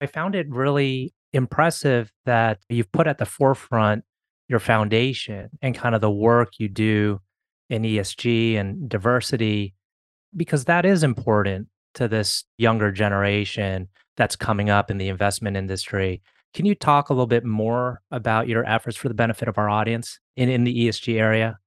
I 0.00 0.06
found 0.06 0.34
it 0.34 0.46
really 0.50 1.14
impressive 1.32 2.12
that 2.26 2.58
you've 2.68 2.92
put 2.92 3.06
at 3.06 3.18
the 3.18 3.26
forefront 3.26 4.04
your 4.48 4.60
foundation 4.60 5.48
and 5.62 5.74
kind 5.74 5.94
of 5.94 6.00
the 6.00 6.10
work 6.10 6.52
you 6.58 6.68
do 6.68 7.20
in 7.70 7.82
ESG 7.82 8.56
and 8.56 8.88
diversity, 8.88 9.74
because 10.36 10.66
that 10.66 10.84
is 10.84 11.02
important 11.02 11.68
to 11.94 12.06
this 12.06 12.44
younger 12.58 12.92
generation 12.92 13.88
that's 14.16 14.36
coming 14.36 14.68
up 14.68 14.90
in 14.90 14.98
the 14.98 15.08
investment 15.08 15.56
industry. 15.56 16.22
Can 16.54 16.66
you 16.66 16.74
talk 16.74 17.10
a 17.10 17.12
little 17.12 17.26
bit 17.26 17.44
more 17.44 18.00
about 18.10 18.48
your 18.48 18.64
efforts 18.64 18.96
for 18.96 19.08
the 19.08 19.14
benefit 19.14 19.48
of 19.48 19.58
our 19.58 19.68
audience 19.68 20.20
in, 20.36 20.48
in 20.48 20.64
the 20.64 20.86
ESG 20.86 21.18
area? 21.18 21.58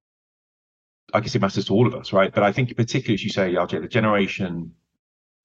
I 1.14 1.20
guess 1.20 1.36
it 1.36 1.42
matters 1.42 1.66
to 1.66 1.74
all 1.74 1.88
of 1.88 1.94
us, 1.94 2.14
right? 2.14 2.34
But 2.34 2.44
I 2.44 2.52
think 2.52 2.76
particularly 2.76 3.16
as 3.16 3.24
you 3.24 3.30
say, 3.30 3.54
RJ, 3.54 3.82
the 3.82 3.88
generation 3.88 4.72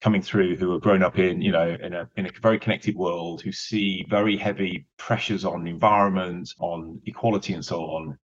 coming 0.03 0.21
through 0.21 0.57
who 0.57 0.71
have 0.73 0.81
grown 0.81 1.01
up 1.01 1.17
in 1.17 1.41
you 1.41 1.51
know 1.51 1.77
in 1.81 1.93
a 1.93 2.09
in 2.17 2.25
a 2.25 2.31
very 2.41 2.59
connected 2.59 2.93
world 2.93 3.41
who 3.41 3.53
see 3.53 4.05
very 4.09 4.35
heavy 4.35 4.85
pressures 4.97 5.45
on 5.45 5.65
environment 5.65 6.53
on 6.59 7.01
equality 7.05 7.53
and 7.53 7.63
so 7.63 7.79
on 7.79 8.17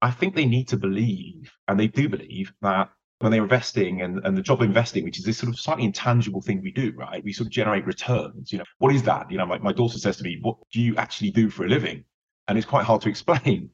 i 0.00 0.10
think 0.10 0.34
they 0.34 0.46
need 0.46 0.66
to 0.66 0.78
believe 0.78 1.52
and 1.68 1.78
they 1.78 1.86
do 1.86 2.08
believe 2.08 2.50
that 2.62 2.88
when 3.20 3.32
they're 3.32 3.42
investing 3.42 4.02
and, 4.02 4.24
and 4.24 4.36
the 4.36 4.42
job 4.42 4.60
of 4.60 4.68
investing 4.68 5.04
which 5.04 5.18
is 5.18 5.24
this 5.24 5.38
sort 5.38 5.52
of 5.52 5.58
slightly 5.58 5.84
intangible 5.84 6.40
thing 6.40 6.60
we 6.62 6.70
do 6.70 6.92
right? 6.96 7.24
We 7.24 7.32
sort 7.32 7.46
of 7.46 7.52
generate 7.52 7.86
returns 7.86 8.52
you 8.52 8.58
know 8.58 8.64
what 8.78 8.94
is 8.94 9.02
that? 9.04 9.30
You 9.30 9.38
know 9.38 9.46
my, 9.46 9.58
my 9.58 9.72
daughter 9.72 9.98
says 9.98 10.16
to 10.18 10.24
me 10.24 10.38
what 10.42 10.56
do 10.72 10.80
you 10.80 10.96
actually 10.96 11.30
do 11.30 11.50
for 11.50 11.64
a 11.64 11.68
living? 11.68 12.04
And 12.46 12.56
it's 12.56 12.66
quite 12.66 12.84
hard 12.84 13.02
to 13.02 13.08
explain. 13.14 13.70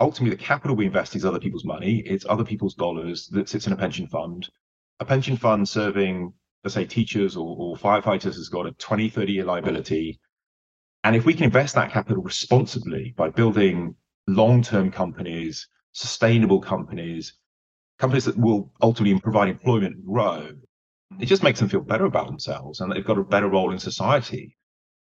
Ultimately 0.00 0.36
the 0.36 0.42
capital 0.42 0.76
we 0.76 0.86
invest 0.86 1.16
is 1.16 1.24
other 1.24 1.40
people's 1.40 1.64
money. 1.64 2.02
It's 2.06 2.24
other 2.28 2.44
people's 2.44 2.74
dollars 2.74 3.28
that 3.32 3.48
sits 3.48 3.66
in 3.66 3.72
a 3.72 3.76
pension 3.76 4.06
fund. 4.06 4.48
A 5.00 5.04
pension 5.04 5.36
fund 5.36 5.68
serving 5.68 6.32
let's 6.64 6.74
say 6.74 6.84
teachers 6.84 7.36
or, 7.36 7.56
or 7.58 7.76
firefighters 7.76 8.34
has 8.34 8.48
got 8.48 8.66
a 8.66 8.72
20, 8.72 9.08
30 9.08 9.32
year 9.32 9.44
liability. 9.44 10.18
And 11.04 11.14
if 11.14 11.24
we 11.24 11.34
can 11.34 11.44
invest 11.44 11.74
that 11.76 11.92
capital 11.92 12.22
responsibly 12.22 13.14
by 13.16 13.30
building 13.30 13.94
long 14.26 14.62
term 14.62 14.90
companies, 14.90 15.68
sustainable 15.92 16.60
companies, 16.60 17.34
companies 17.98 18.24
that 18.24 18.36
will 18.36 18.72
ultimately 18.80 19.18
provide 19.20 19.48
employment 19.48 19.96
and 19.96 20.06
grow. 20.06 20.50
It 21.18 21.26
just 21.26 21.42
makes 21.42 21.58
them 21.58 21.68
feel 21.68 21.80
better 21.80 22.04
about 22.04 22.26
themselves 22.26 22.80
and 22.80 22.92
they've 22.92 23.04
got 23.04 23.18
a 23.18 23.24
better 23.24 23.48
role 23.48 23.72
in 23.72 23.78
society. 23.78 24.56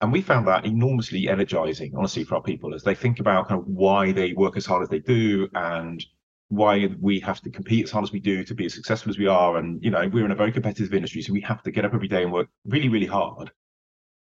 And 0.01 0.13
we 0.13 0.21
found 0.21 0.47
that 0.47 0.65
enormously 0.65 1.27
energizing, 1.27 1.93
honestly, 1.95 2.23
for 2.23 2.35
our 2.35 2.41
people 2.41 2.73
as 2.73 2.83
they 2.83 2.95
think 2.95 3.19
about 3.19 3.49
kind 3.49 3.59
of 3.59 3.67
why 3.67 4.13
they 4.13 4.33
work 4.33 4.55
as 4.55 4.65
hard 4.65 4.81
as 4.81 4.89
they 4.89 4.99
do 4.99 5.49
and 5.53 6.03
why 6.47 6.89
we 6.99 7.19
have 7.19 7.41
to 7.41 7.49
compete 7.49 7.83
as 7.83 7.91
hard 7.91 8.03
as 8.03 8.11
we 8.11 8.19
do 8.19 8.43
to 8.43 8.55
be 8.55 8.65
as 8.65 8.73
successful 8.73 9.09
as 9.09 9.17
we 9.17 9.27
are. 9.27 9.57
And, 9.57 9.83
you 9.83 9.91
know, 9.91 10.07
we're 10.07 10.25
in 10.25 10.31
a 10.31 10.35
very 10.35 10.51
competitive 10.51 10.93
industry, 10.93 11.21
so 11.21 11.33
we 11.33 11.41
have 11.41 11.61
to 11.63 11.71
get 11.71 11.85
up 11.85 11.93
every 11.93 12.07
day 12.07 12.23
and 12.23 12.31
work 12.31 12.47
really, 12.65 12.89
really 12.89 13.05
hard. 13.05 13.51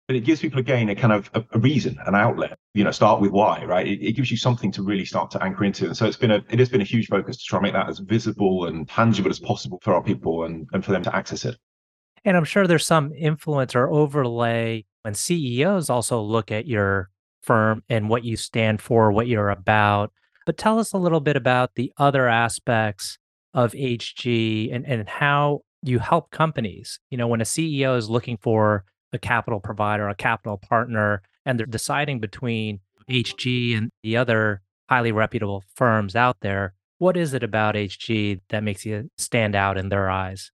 But 0.07 0.17
it 0.17 0.21
gives 0.21 0.41
people 0.41 0.59
again 0.59 0.91
a 0.91 0.95
kind 0.95 1.13
of 1.13 1.31
a, 1.33 1.43
a 1.53 1.59
reason, 1.59 1.99
an 2.07 2.15
outlet. 2.15 2.59
You 2.75 2.85
know, 2.85 2.91
start 2.91 3.21
with 3.21 3.31
why, 3.31 3.65
right? 3.65 3.87
It, 3.87 4.03
it, 4.03 4.13
gives 4.13 4.31
you 4.31 4.37
something 4.37 4.71
to 4.73 4.83
really 4.83 5.05
start 5.07 5.31
to 5.31 5.43
anchor 5.43 5.65
into. 5.65 5.87
And 5.87 5.97
so 5.97 6.05
it's 6.07 6.17
been 6.17 6.31
a 6.31 6.45
it 6.51 6.59
has 6.59 6.69
been 6.69 6.83
a 6.83 6.85
huge 6.85 7.09
focus 7.09 7.39
to 7.39 7.45
try 7.45 7.59
and 7.59 7.63
make 7.63 7.73
that 7.73 7.89
as 7.89 8.01
visible 8.01 8.67
and 8.67 8.87
tangible 8.87 9.31
as 9.31 9.39
possible 9.39 9.79
for 9.83 9.95
our 9.95 10.03
people 10.03 10.45
and, 10.45 10.67
and 10.73 10.85
for 10.85 10.93
them 10.93 11.03
to 11.05 11.17
access 11.17 11.45
it. 11.45 11.57
And 12.25 12.37
I'm 12.37 12.45
sure 12.45 12.67
there's 12.67 12.87
some 12.87 13.13
influence 13.13 13.75
or 13.75 13.89
overlay 13.89 14.85
when 15.03 15.15
CEOs 15.15 15.91
also 15.91 16.21
look 16.21 16.51
at 16.51 16.67
your 16.67 17.11
firm 17.43 17.83
and 17.89 18.09
what 18.09 18.25
you 18.25 18.37
stand 18.37 18.81
for, 18.81 19.13
what 19.13 19.27
you're 19.27 19.51
about. 19.51 20.13
But 20.47 20.59
tell 20.59 20.79
us 20.79 20.93
a 20.93 20.99
little 20.99 21.21
bit 21.21 21.37
about 21.37 21.75
the 21.75 21.93
other 21.99 22.29
aspects 22.29 23.19
of 23.53 23.73
HG 23.73 24.75
and, 24.75 24.85
and 24.87 25.09
how 25.09 25.61
you 25.83 25.99
help 25.99 26.31
companies. 26.31 26.99
You 27.11 27.19
know, 27.19 27.29
when 27.29 27.41
a 27.41 27.45
CEO 27.45 27.97
is 27.97 28.11
looking 28.11 28.39
for 28.39 28.85
a 29.15 29.19
capital 29.19 29.61
provider, 29.61 30.09
a 30.09 30.15
capital 30.15 30.59
partner, 30.59 31.23
and 31.45 31.59
they're 31.59 31.67
deciding 31.67 32.21
between 32.21 32.81
HG 33.09 33.77
and 33.77 33.91
the 34.03 34.17
other 34.17 34.63
highly 34.89 35.13
reputable 35.13 35.65
firms 35.75 36.17
out 36.17 36.39
there, 36.41 36.75
what 36.99 37.17
is 37.17 37.35
it 37.35 37.43
about 37.43 37.75
HG 37.75 38.41
that 38.51 38.63
makes 38.63 38.85
you 38.85 39.11
stand 39.19 39.55
out 39.55 39.77
in 39.77 39.89
their 39.89 40.09
eyes? 40.11 40.51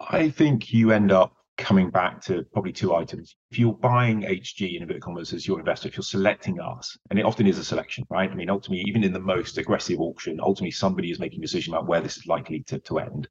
I 0.00 0.28
think 0.30 0.72
you 0.72 0.92
end 0.92 1.10
up 1.10 1.34
coming 1.56 1.90
back 1.90 2.20
to 2.22 2.44
probably 2.52 2.72
two 2.72 2.94
items. 2.94 3.34
If 3.50 3.58
you're 3.58 3.74
buying 3.74 4.22
HG 4.22 4.76
in 4.76 4.82
inverted 4.82 5.02
commerce 5.02 5.32
as 5.32 5.46
your 5.46 5.58
investor, 5.58 5.88
if 5.88 5.96
you're 5.96 6.04
selecting 6.04 6.60
us, 6.60 6.96
and 7.10 7.18
it 7.18 7.24
often 7.24 7.46
is 7.46 7.58
a 7.58 7.64
selection, 7.64 8.04
right? 8.08 8.30
I 8.30 8.34
mean, 8.34 8.48
ultimately, 8.48 8.84
even 8.86 9.02
in 9.02 9.12
the 9.12 9.20
most 9.20 9.58
aggressive 9.58 9.98
auction, 9.98 10.38
ultimately 10.40 10.70
somebody 10.70 11.10
is 11.10 11.18
making 11.18 11.40
a 11.40 11.42
decision 11.42 11.74
about 11.74 11.88
where 11.88 12.00
this 12.00 12.16
is 12.16 12.26
likely 12.26 12.62
to, 12.68 12.78
to 12.78 13.00
end. 13.00 13.28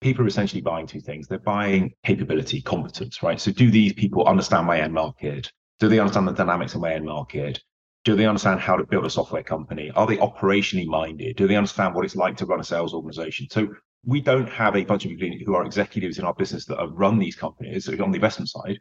People 0.00 0.24
are 0.24 0.28
essentially 0.28 0.62
buying 0.62 0.86
two 0.86 1.00
things. 1.00 1.28
They're 1.28 1.38
buying 1.38 1.92
capability, 2.04 2.62
competence, 2.62 3.22
right? 3.22 3.40
So 3.40 3.52
do 3.52 3.70
these 3.70 3.92
people 3.92 4.26
understand 4.26 4.66
my 4.66 4.80
end 4.80 4.94
market? 4.94 5.52
Do 5.78 5.88
they 5.88 5.98
understand 5.98 6.28
the 6.28 6.32
dynamics 6.32 6.74
of 6.74 6.80
my 6.80 6.94
end 6.94 7.04
market? 7.04 7.60
Do 8.04 8.16
they 8.16 8.26
understand 8.26 8.60
how 8.60 8.76
to 8.76 8.84
build 8.84 9.04
a 9.04 9.10
software 9.10 9.42
company? 9.42 9.90
Are 9.94 10.06
they 10.06 10.16
operationally 10.16 10.86
minded? 10.86 11.36
Do 11.36 11.46
they 11.46 11.56
understand 11.56 11.94
what 11.94 12.04
it's 12.04 12.16
like 12.16 12.36
to 12.38 12.46
run 12.46 12.60
a 12.60 12.64
sales 12.64 12.94
organization? 12.94 13.46
So 13.50 13.68
we 14.04 14.22
don't 14.22 14.48
have 14.48 14.74
a 14.74 14.84
bunch 14.84 15.04
of 15.04 15.10
people 15.10 15.36
who 15.44 15.54
are 15.54 15.66
executives 15.66 16.18
in 16.18 16.24
our 16.24 16.32
business 16.32 16.64
that 16.66 16.78
have 16.78 16.92
run 16.92 17.18
these 17.18 17.36
companies 17.36 17.86
on 17.88 18.10
the 18.10 18.16
investment 18.16 18.48
side, 18.48 18.78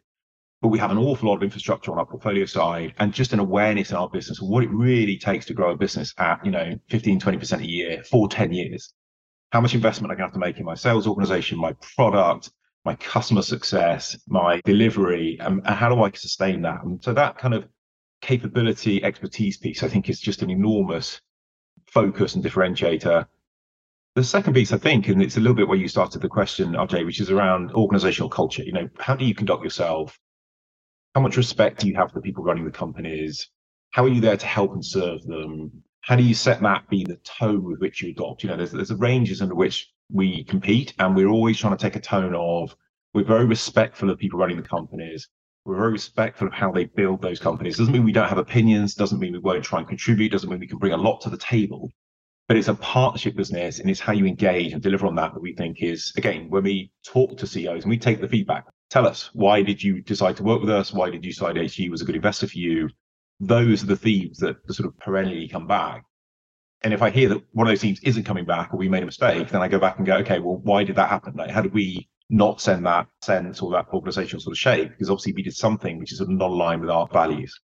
but 0.62 0.70
we 0.70 0.80
have 0.80 0.92
an 0.92 0.98
awful 0.98 1.28
lot 1.28 1.36
of 1.36 1.44
infrastructure 1.44 1.92
on 1.92 2.00
our 2.00 2.06
portfolio 2.06 2.46
side 2.46 2.94
and 3.00 3.14
just 3.14 3.34
an 3.34 3.40
awareness 3.40 3.92
in 3.92 3.98
our 3.98 4.10
business 4.10 4.42
of 4.42 4.48
what 4.48 4.64
it 4.64 4.70
really 4.70 5.18
takes 5.18 5.46
to 5.48 5.54
grow 5.54 5.72
a 5.72 5.78
business 5.78 6.14
at, 6.18 6.40
you 6.46 6.52
know, 6.52 6.74
15, 6.90 7.20
20% 7.20 7.60
a 7.60 7.68
year 7.70 8.04
for 8.10 8.30
10 8.30 8.54
years. 8.54 8.94
How 9.52 9.62
much 9.62 9.74
investment 9.74 10.12
I 10.12 10.16
can 10.16 10.24
have 10.24 10.34
to 10.34 10.40
make 10.40 10.60
in 10.60 10.66
my 10.66 10.76
sales 10.76 11.08
organization, 11.08 11.58
my 11.58 11.74
product, 11.96 12.52
my 12.86 12.96
customer 12.96 13.42
success, 13.42 14.18
my 14.28 14.62
delivery, 14.64 15.38
and, 15.40 15.62
and 15.66 15.76
how 15.76 15.90
do 15.90 16.02
I 16.02 16.12
sustain 16.12 16.62
that? 16.62 16.84
And 16.84 17.04
so 17.04 17.14
that 17.14 17.38
kind 17.38 17.54
of 17.54 17.68
capability, 18.22 19.04
expertise 19.04 19.58
piece, 19.58 19.84
I 19.84 19.88
think 19.88 20.10
is 20.10 20.20
just 20.20 20.42
an 20.42 20.50
enormous 20.50 21.20
focus 21.88 22.36
and 22.36 22.44
differentiator 22.44 23.26
the 24.16 24.24
second 24.24 24.54
piece, 24.54 24.74
I 24.74 24.78
think, 24.78 25.08
and 25.08 25.22
it's 25.22 25.38
a 25.38 25.40
little 25.40 25.56
bit 25.56 25.68
where 25.68 25.78
you 25.78 25.88
started 25.88 26.22
the 26.22 26.28
question, 26.28 26.74
RJ, 26.74 27.06
which 27.06 27.22
is 27.22 27.30
around 27.30 27.72
organizational 27.72 28.30
culture. 28.30 28.64
You 28.64 28.74
know, 28.74 28.90
how 29.00 29.16
do 29.16 29.24
you 29.24 29.36
conduct 29.36 29.64
yourself? 29.64 30.20
How 31.16 31.22
much 31.22 31.38
respect 31.38 31.80
do 31.80 31.88
you 31.88 31.96
have 31.96 32.10
for 32.10 32.16
the 32.16 32.22
people 32.22 32.44
running 32.44 32.66
the 32.66 32.72
companies? 32.72 33.50
How 33.92 34.04
are 34.04 34.10
you 34.10 34.22
there 34.22 34.38
to 34.38 34.46
help 34.46 34.74
and 34.74 34.86
serve 34.86 35.24
them? 35.24 35.84
How 36.02 36.16
do 36.16 36.24
you 36.24 36.34
set 36.34 36.62
that 36.62 36.90
be 36.90 37.04
the 37.04 37.18
tone 37.18 37.64
with 37.64 37.80
which 37.80 38.02
you 38.02 38.12
adopt? 38.12 38.44
You 38.44 38.50
know, 38.50 38.58
there's 38.58 38.72
there's 38.72 38.92
a 38.92 38.96
ranges 38.96 39.42
under 39.42 39.56
which 39.56 39.92
we 40.12 40.44
compete, 40.44 40.94
and 41.00 41.16
we're 41.16 41.30
always 41.30 41.58
trying 41.58 41.78
to 41.78 41.82
take 41.82 41.96
a 41.96 42.02
tone 42.02 42.36
of 42.36 42.76
we're 43.14 43.24
very 43.24 43.46
respectful 43.46 44.10
of 44.10 44.20
people 44.20 44.40
running 44.40 44.58
the 44.58 44.68
companies. 44.68 45.28
We're 45.66 45.78
very 45.78 45.92
respectful 45.92 46.48
of 46.48 46.54
how 46.54 46.72
they 46.72 46.86
build 46.86 47.22
those 47.22 47.40
companies. 47.40 47.78
Doesn't 47.78 47.94
mean 47.94 48.04
we 48.04 48.12
don't 48.12 48.30
have 48.30 48.38
opinions. 48.38 48.96
Doesn't 48.96 49.20
mean 49.20 49.34
we 49.34 49.40
won't 49.40 49.64
try 49.64 49.80
and 49.80 49.88
contribute. 49.88 50.32
Doesn't 50.32 50.50
mean 50.50 50.60
we 50.60 50.68
can 50.68 50.80
bring 50.80 50.94
a 50.94 50.98
lot 50.98 51.22
to 51.22 51.30
the 51.30 51.38
table 51.38 51.92
but 52.50 52.58
it's 52.58 52.68
a 52.68 52.74
partnership 52.74 53.36
business 53.36 53.80
and 53.80 53.90
it's 53.90 54.00
how 54.00 54.12
you 54.12 54.26
engage 54.26 54.74
and 54.74 54.82
deliver 54.82 55.06
on 55.06 55.16
that 55.16 55.34
that 55.34 55.42
we 55.42 55.54
think 55.54 55.82
is 55.82 56.12
again 56.18 56.50
when 56.50 56.64
we 56.64 56.92
talk 57.06 57.38
to 57.38 57.48
ceos 57.48 57.84
and 57.84 57.90
we 57.90 57.98
take 57.98 58.20
the 58.20 58.28
feedback 58.28 58.66
tell 58.90 59.08
us 59.08 59.30
why 59.34 59.62
did 59.62 59.82
you 59.82 60.02
decide 60.02 60.36
to 60.36 60.44
work 60.44 60.60
with 60.60 60.70
us 60.70 60.92
why 60.92 61.10
did 61.10 61.24
you 61.24 61.32
decide 61.32 61.56
hg 61.56 61.90
was 61.90 62.02
a 62.02 62.06
good 62.06 62.16
investor 62.16 62.48
for 62.48 62.58
you 62.58 62.90
those 63.40 63.84
are 63.84 63.88
the 63.88 63.96
themes 63.96 64.38
that 64.38 64.58
sort 64.72 64.88
of 64.88 64.98
perennially 65.00 65.48
come 65.48 65.68
back 65.68 66.04
and 66.84 66.94
if 66.94 67.02
i 67.02 67.10
hear 67.10 67.30
that 67.30 67.42
one 67.54 67.68
of 67.68 67.72
those 67.72 67.82
themes 67.82 68.00
isn't 68.04 68.24
coming 68.24 68.46
back 68.46 68.74
or 68.74 68.78
we 68.78 68.90
made 68.90 69.04
a 69.04 69.06
mistake 69.06 69.48
then 69.50 69.62
i 69.62 69.68
go 69.68 69.80
back 69.80 69.98
and 69.98 70.06
go 70.06 70.18
okay 70.18 70.40
well 70.40 70.58
why 70.64 70.84
did 70.84 70.96
that 70.96 71.10
happen 71.10 71.34
like 71.36 71.50
how 71.50 71.62
did 71.62 71.74
we 71.74 72.08
not 72.30 72.62
send 72.62 72.86
that 72.86 73.08
sense 73.22 73.62
or 73.62 73.72
that 73.72 73.88
organizational 73.94 74.42
sort 74.42 74.54
of 74.54 74.58
shape 74.58 74.90
because 74.90 75.10
obviously 75.10 75.34
we 75.34 75.42
did 75.42 75.56
something 75.56 75.98
which 75.98 76.12
is 76.12 76.20
sort 76.20 76.30
of 76.30 76.36
not 76.36 76.52
aligned 76.52 76.82
with 76.82 76.90
our 76.90 77.08
values 77.08 77.60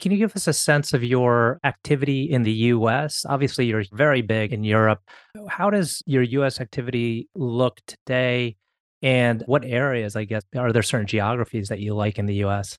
can 0.00 0.12
you 0.12 0.18
give 0.18 0.34
us 0.36 0.46
a 0.46 0.52
sense 0.52 0.92
of 0.92 1.04
your 1.04 1.60
activity 1.64 2.24
in 2.24 2.42
the 2.42 2.52
US? 2.52 3.24
Obviously, 3.28 3.66
you're 3.66 3.84
very 3.92 4.22
big 4.22 4.52
in 4.52 4.64
Europe. 4.64 5.00
How 5.48 5.70
does 5.70 6.02
your 6.04 6.22
US 6.22 6.60
activity 6.60 7.28
look 7.34 7.80
today? 7.86 8.56
And 9.02 9.42
what 9.46 9.64
areas, 9.64 10.16
I 10.16 10.24
guess, 10.24 10.42
are 10.56 10.72
there 10.72 10.82
certain 10.82 11.06
geographies 11.06 11.68
that 11.68 11.80
you 11.80 11.94
like 11.94 12.18
in 12.18 12.26
the 12.26 12.44
US? 12.46 12.76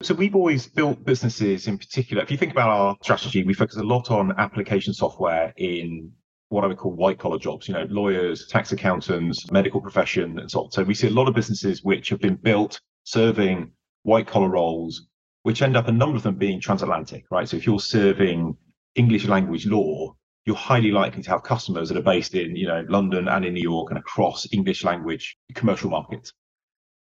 So 0.00 0.14
we've 0.14 0.36
always 0.36 0.68
built 0.68 1.04
businesses 1.04 1.66
in 1.66 1.76
particular. 1.76 2.22
If 2.22 2.30
you 2.30 2.36
think 2.36 2.52
about 2.52 2.68
our 2.68 2.96
strategy, 3.02 3.42
we 3.42 3.52
focus 3.52 3.78
a 3.78 3.82
lot 3.82 4.12
on 4.12 4.32
application 4.38 4.94
software 4.94 5.52
in 5.56 6.12
what 6.50 6.62
I 6.62 6.68
would 6.68 6.76
call 6.76 6.92
white 6.92 7.18
collar 7.18 7.38
jobs, 7.38 7.66
you 7.66 7.74
know, 7.74 7.84
lawyers, 7.90 8.46
tax 8.46 8.70
accountants, 8.70 9.50
medical 9.50 9.80
profession, 9.80 10.38
and 10.38 10.48
so 10.48 10.64
on. 10.64 10.70
So 10.70 10.84
we 10.84 10.94
see 10.94 11.08
a 11.08 11.10
lot 11.10 11.26
of 11.26 11.34
businesses 11.34 11.82
which 11.82 12.10
have 12.10 12.20
been 12.20 12.36
built 12.36 12.80
serving 13.02 13.72
white 14.04 14.28
collar 14.28 14.48
roles 14.48 15.08
which 15.42 15.62
end 15.62 15.76
up 15.76 15.88
a 15.88 15.92
number 15.92 16.16
of 16.16 16.22
them 16.22 16.36
being 16.36 16.60
transatlantic, 16.60 17.24
right? 17.30 17.48
So 17.48 17.56
if 17.56 17.66
you're 17.66 17.80
serving 17.80 18.56
English 18.94 19.26
language 19.26 19.66
law, 19.66 20.14
you're 20.44 20.56
highly 20.56 20.90
likely 20.90 21.22
to 21.22 21.30
have 21.30 21.42
customers 21.42 21.88
that 21.88 21.98
are 21.98 22.02
based 22.02 22.34
in, 22.34 22.54
you 22.54 22.66
know, 22.66 22.84
London 22.88 23.28
and 23.28 23.44
in 23.44 23.54
New 23.54 23.62
York 23.62 23.90
and 23.90 23.98
across 23.98 24.46
English 24.52 24.84
language 24.84 25.36
commercial 25.54 25.90
markets. 25.90 26.32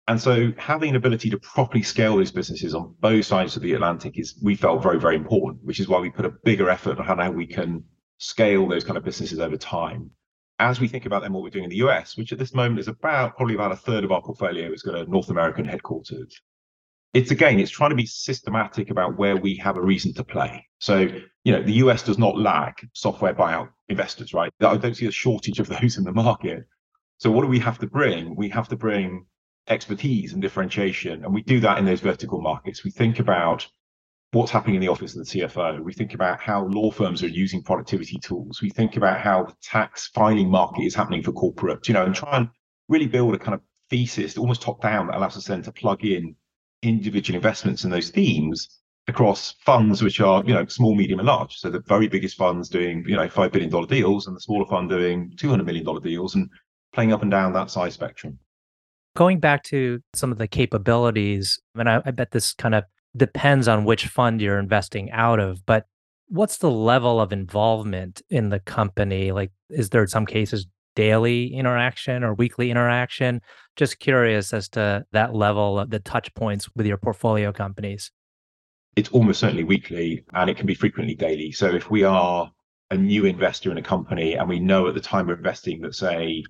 And 0.06 0.20
so 0.20 0.52
having 0.58 0.90
an 0.90 0.96
ability 0.96 1.30
to 1.30 1.38
properly 1.38 1.82
scale 1.82 2.18
these 2.18 2.30
businesses 2.30 2.74
on 2.74 2.94
both 3.00 3.24
sides 3.24 3.56
of 3.56 3.62
the 3.62 3.72
Atlantic 3.72 4.18
is 4.18 4.38
we 4.42 4.54
felt 4.54 4.82
very, 4.82 5.00
very 5.00 5.16
important, 5.16 5.64
which 5.64 5.80
is 5.80 5.88
why 5.88 5.98
we 5.98 6.10
put 6.10 6.26
a 6.26 6.34
bigger 6.44 6.68
effort 6.68 6.98
on 6.98 7.04
how 7.04 7.30
we 7.30 7.46
can 7.46 7.82
scale 8.18 8.68
those 8.68 8.84
kind 8.84 8.98
of 8.98 9.04
businesses 9.04 9.40
over 9.40 9.56
time. 9.56 10.10
As 10.58 10.78
we 10.78 10.88
think 10.88 11.06
about 11.06 11.22
then 11.22 11.32
what 11.32 11.42
we're 11.42 11.50
doing 11.50 11.64
in 11.64 11.70
the 11.70 11.84
US, 11.86 12.16
which 12.16 12.32
at 12.32 12.38
this 12.38 12.54
moment 12.54 12.80
is 12.80 12.88
about 12.88 13.36
probably 13.36 13.54
about 13.54 13.72
a 13.72 13.76
third 13.76 14.04
of 14.04 14.12
our 14.12 14.20
portfolio 14.20 14.70
is 14.72 14.82
got 14.82 14.94
a 14.94 15.10
North 15.10 15.30
American 15.30 15.64
headquarters 15.64 16.40
it's 17.14 17.30
again, 17.30 17.60
it's 17.60 17.70
trying 17.70 17.90
to 17.90 17.96
be 17.96 18.06
systematic 18.06 18.90
about 18.90 19.16
where 19.16 19.36
we 19.36 19.54
have 19.56 19.76
a 19.76 19.80
reason 19.80 20.12
to 20.14 20.24
play. 20.24 20.66
So, 20.80 21.08
you 21.44 21.52
know, 21.52 21.62
the 21.62 21.74
US 21.74 22.02
does 22.02 22.18
not 22.18 22.36
lack 22.36 22.84
software 22.92 23.32
buyout 23.32 23.68
investors, 23.88 24.34
right? 24.34 24.52
I 24.60 24.76
don't 24.76 24.96
see 24.96 25.06
a 25.06 25.12
shortage 25.12 25.60
of 25.60 25.68
those 25.68 25.96
in 25.96 26.04
the 26.04 26.12
market. 26.12 26.64
So, 27.18 27.30
what 27.30 27.42
do 27.42 27.48
we 27.48 27.60
have 27.60 27.78
to 27.78 27.86
bring? 27.86 28.34
We 28.34 28.48
have 28.48 28.68
to 28.68 28.76
bring 28.76 29.26
expertise 29.68 30.32
and 30.32 30.42
differentiation. 30.42 31.24
And 31.24 31.32
we 31.32 31.42
do 31.42 31.60
that 31.60 31.78
in 31.78 31.84
those 31.84 32.00
vertical 32.00 32.40
markets. 32.40 32.84
We 32.84 32.90
think 32.90 33.18
about 33.18 33.66
what's 34.32 34.50
happening 34.50 34.74
in 34.74 34.80
the 34.80 34.88
office 34.88 35.16
of 35.16 35.24
the 35.24 35.40
CFO. 35.40 35.82
We 35.82 35.92
think 35.92 36.14
about 36.14 36.40
how 36.40 36.66
law 36.66 36.90
firms 36.90 37.22
are 37.22 37.28
using 37.28 37.62
productivity 37.62 38.18
tools. 38.18 38.60
We 38.60 38.70
think 38.70 38.96
about 38.96 39.20
how 39.20 39.44
the 39.44 39.54
tax 39.62 40.08
filing 40.08 40.50
market 40.50 40.82
is 40.82 40.94
happening 40.94 41.22
for 41.22 41.32
corporates, 41.32 41.88
you 41.88 41.94
know, 41.94 42.04
and 42.04 42.14
try 42.14 42.36
and 42.36 42.48
really 42.88 43.06
build 43.06 43.34
a 43.34 43.38
kind 43.38 43.54
of 43.54 43.60
thesis, 43.90 44.36
almost 44.36 44.62
top 44.62 44.82
down, 44.82 45.06
that 45.06 45.16
allows 45.16 45.36
us 45.36 45.46
then 45.46 45.62
to 45.62 45.72
plug 45.72 46.04
in 46.04 46.34
individual 46.82 47.36
investments 47.36 47.84
in 47.84 47.90
those 47.90 48.10
themes 48.10 48.80
across 49.06 49.54
funds 49.64 50.02
which 50.02 50.20
are 50.20 50.42
you 50.46 50.54
know 50.54 50.64
small 50.66 50.94
medium 50.94 51.18
and 51.18 51.28
large 51.28 51.56
so 51.56 51.68
the 51.68 51.82
very 51.86 52.08
biggest 52.08 52.36
funds 52.36 52.68
doing 52.68 53.04
you 53.06 53.16
know 53.16 53.28
five 53.28 53.52
billion 53.52 53.70
dollar 53.70 53.86
deals 53.86 54.26
and 54.26 54.36
the 54.36 54.40
smaller 54.40 54.66
fund 54.66 54.88
doing 54.88 55.32
200 55.36 55.64
million 55.64 55.84
dollar 55.84 56.00
deals 56.00 56.34
and 56.34 56.48
playing 56.92 57.12
up 57.12 57.22
and 57.22 57.30
down 57.30 57.52
that 57.52 57.70
size 57.70 57.94
spectrum 57.94 58.38
going 59.14 59.40
back 59.40 59.62
to 59.64 60.00
some 60.14 60.32
of 60.32 60.38
the 60.38 60.48
capabilities 60.48 61.60
and 61.74 61.88
I, 61.88 62.02
I 62.04 62.10
bet 62.10 62.32
this 62.32 62.52
kind 62.52 62.74
of 62.74 62.84
depends 63.16 63.68
on 63.68 63.84
which 63.84 64.06
fund 64.06 64.40
you're 64.40 64.58
investing 64.58 65.10
out 65.12 65.40
of 65.40 65.64
but 65.66 65.86
what's 66.28 66.58
the 66.58 66.70
level 66.70 67.20
of 67.20 67.32
involvement 67.32 68.22
in 68.30 68.48
the 68.48 68.60
company 68.60 69.30
like 69.30 69.52
is 69.70 69.90
there 69.90 70.02
in 70.02 70.08
some 70.08 70.26
cases 70.26 70.66
daily 70.94 71.52
interaction 71.52 72.22
or 72.22 72.34
weekly 72.34 72.70
interaction? 72.70 73.40
Just 73.76 73.98
curious 73.98 74.52
as 74.52 74.68
to 74.70 75.04
that 75.12 75.34
level 75.34 75.78
of 75.78 75.90
the 75.90 75.98
touch 75.98 76.32
points 76.34 76.68
with 76.74 76.86
your 76.86 76.96
portfolio 76.96 77.52
companies. 77.52 78.10
it's 78.96 79.08
almost 79.08 79.40
certainly 79.40 79.64
weekly 79.64 80.24
and 80.34 80.48
it 80.48 80.56
can 80.56 80.66
be 80.66 80.74
frequently 80.74 81.16
daily. 81.16 81.50
So 81.50 81.66
if 81.66 81.90
we 81.90 82.04
are 82.04 82.50
a 82.90 82.96
new 82.96 83.24
investor 83.24 83.72
in 83.72 83.78
a 83.78 83.82
company 83.82 84.34
and 84.34 84.48
we 84.48 84.60
know 84.60 84.86
at 84.86 84.94
the 84.94 85.00
time 85.00 85.26
we're 85.26 85.34
investing 85.34 85.80
that 85.82 85.96
say 85.96 86.44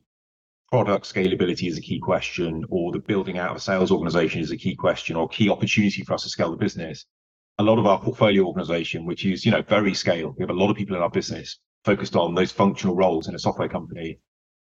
product 0.71 1.13
scalability 1.13 1.69
is 1.69 1.79
a 1.79 1.81
key 1.81 1.99
question 1.99 2.65
or 2.69 2.93
the 2.93 2.99
building 2.99 3.39
out 3.39 3.51
of 3.51 3.57
a 3.57 3.61
sales 3.61 3.91
organization 3.91 4.41
is 4.41 4.51
a 4.51 4.57
key 4.57 4.75
question 4.75 5.17
or 5.17 5.29
key 5.29 5.49
opportunity 5.49 6.03
for 6.03 6.15
us 6.15 6.25
to 6.25 6.29
scale 6.29 6.51
the 6.51 6.57
business. 6.57 7.07
A 7.59 7.63
lot 7.63 7.79
of 7.79 7.87
our 7.87 8.01
portfolio 8.01 8.45
organization 8.45 9.05
which 9.05 9.25
is 9.25 9.45
you 9.45 9.53
know 9.53 9.63
very 9.63 9.95
scaled 9.95 10.35
we 10.37 10.43
have 10.43 10.51
a 10.51 10.61
lot 10.61 10.71
of 10.71 10.77
people 10.77 10.97
in 10.97 11.03
our 11.03 11.11
business 11.11 11.59
focused 11.85 12.17
on 12.17 12.35
those 12.35 12.51
functional 12.51 12.97
roles 12.97 13.29
in 13.29 13.35
a 13.35 13.39
software 13.39 13.69
company 13.69 14.19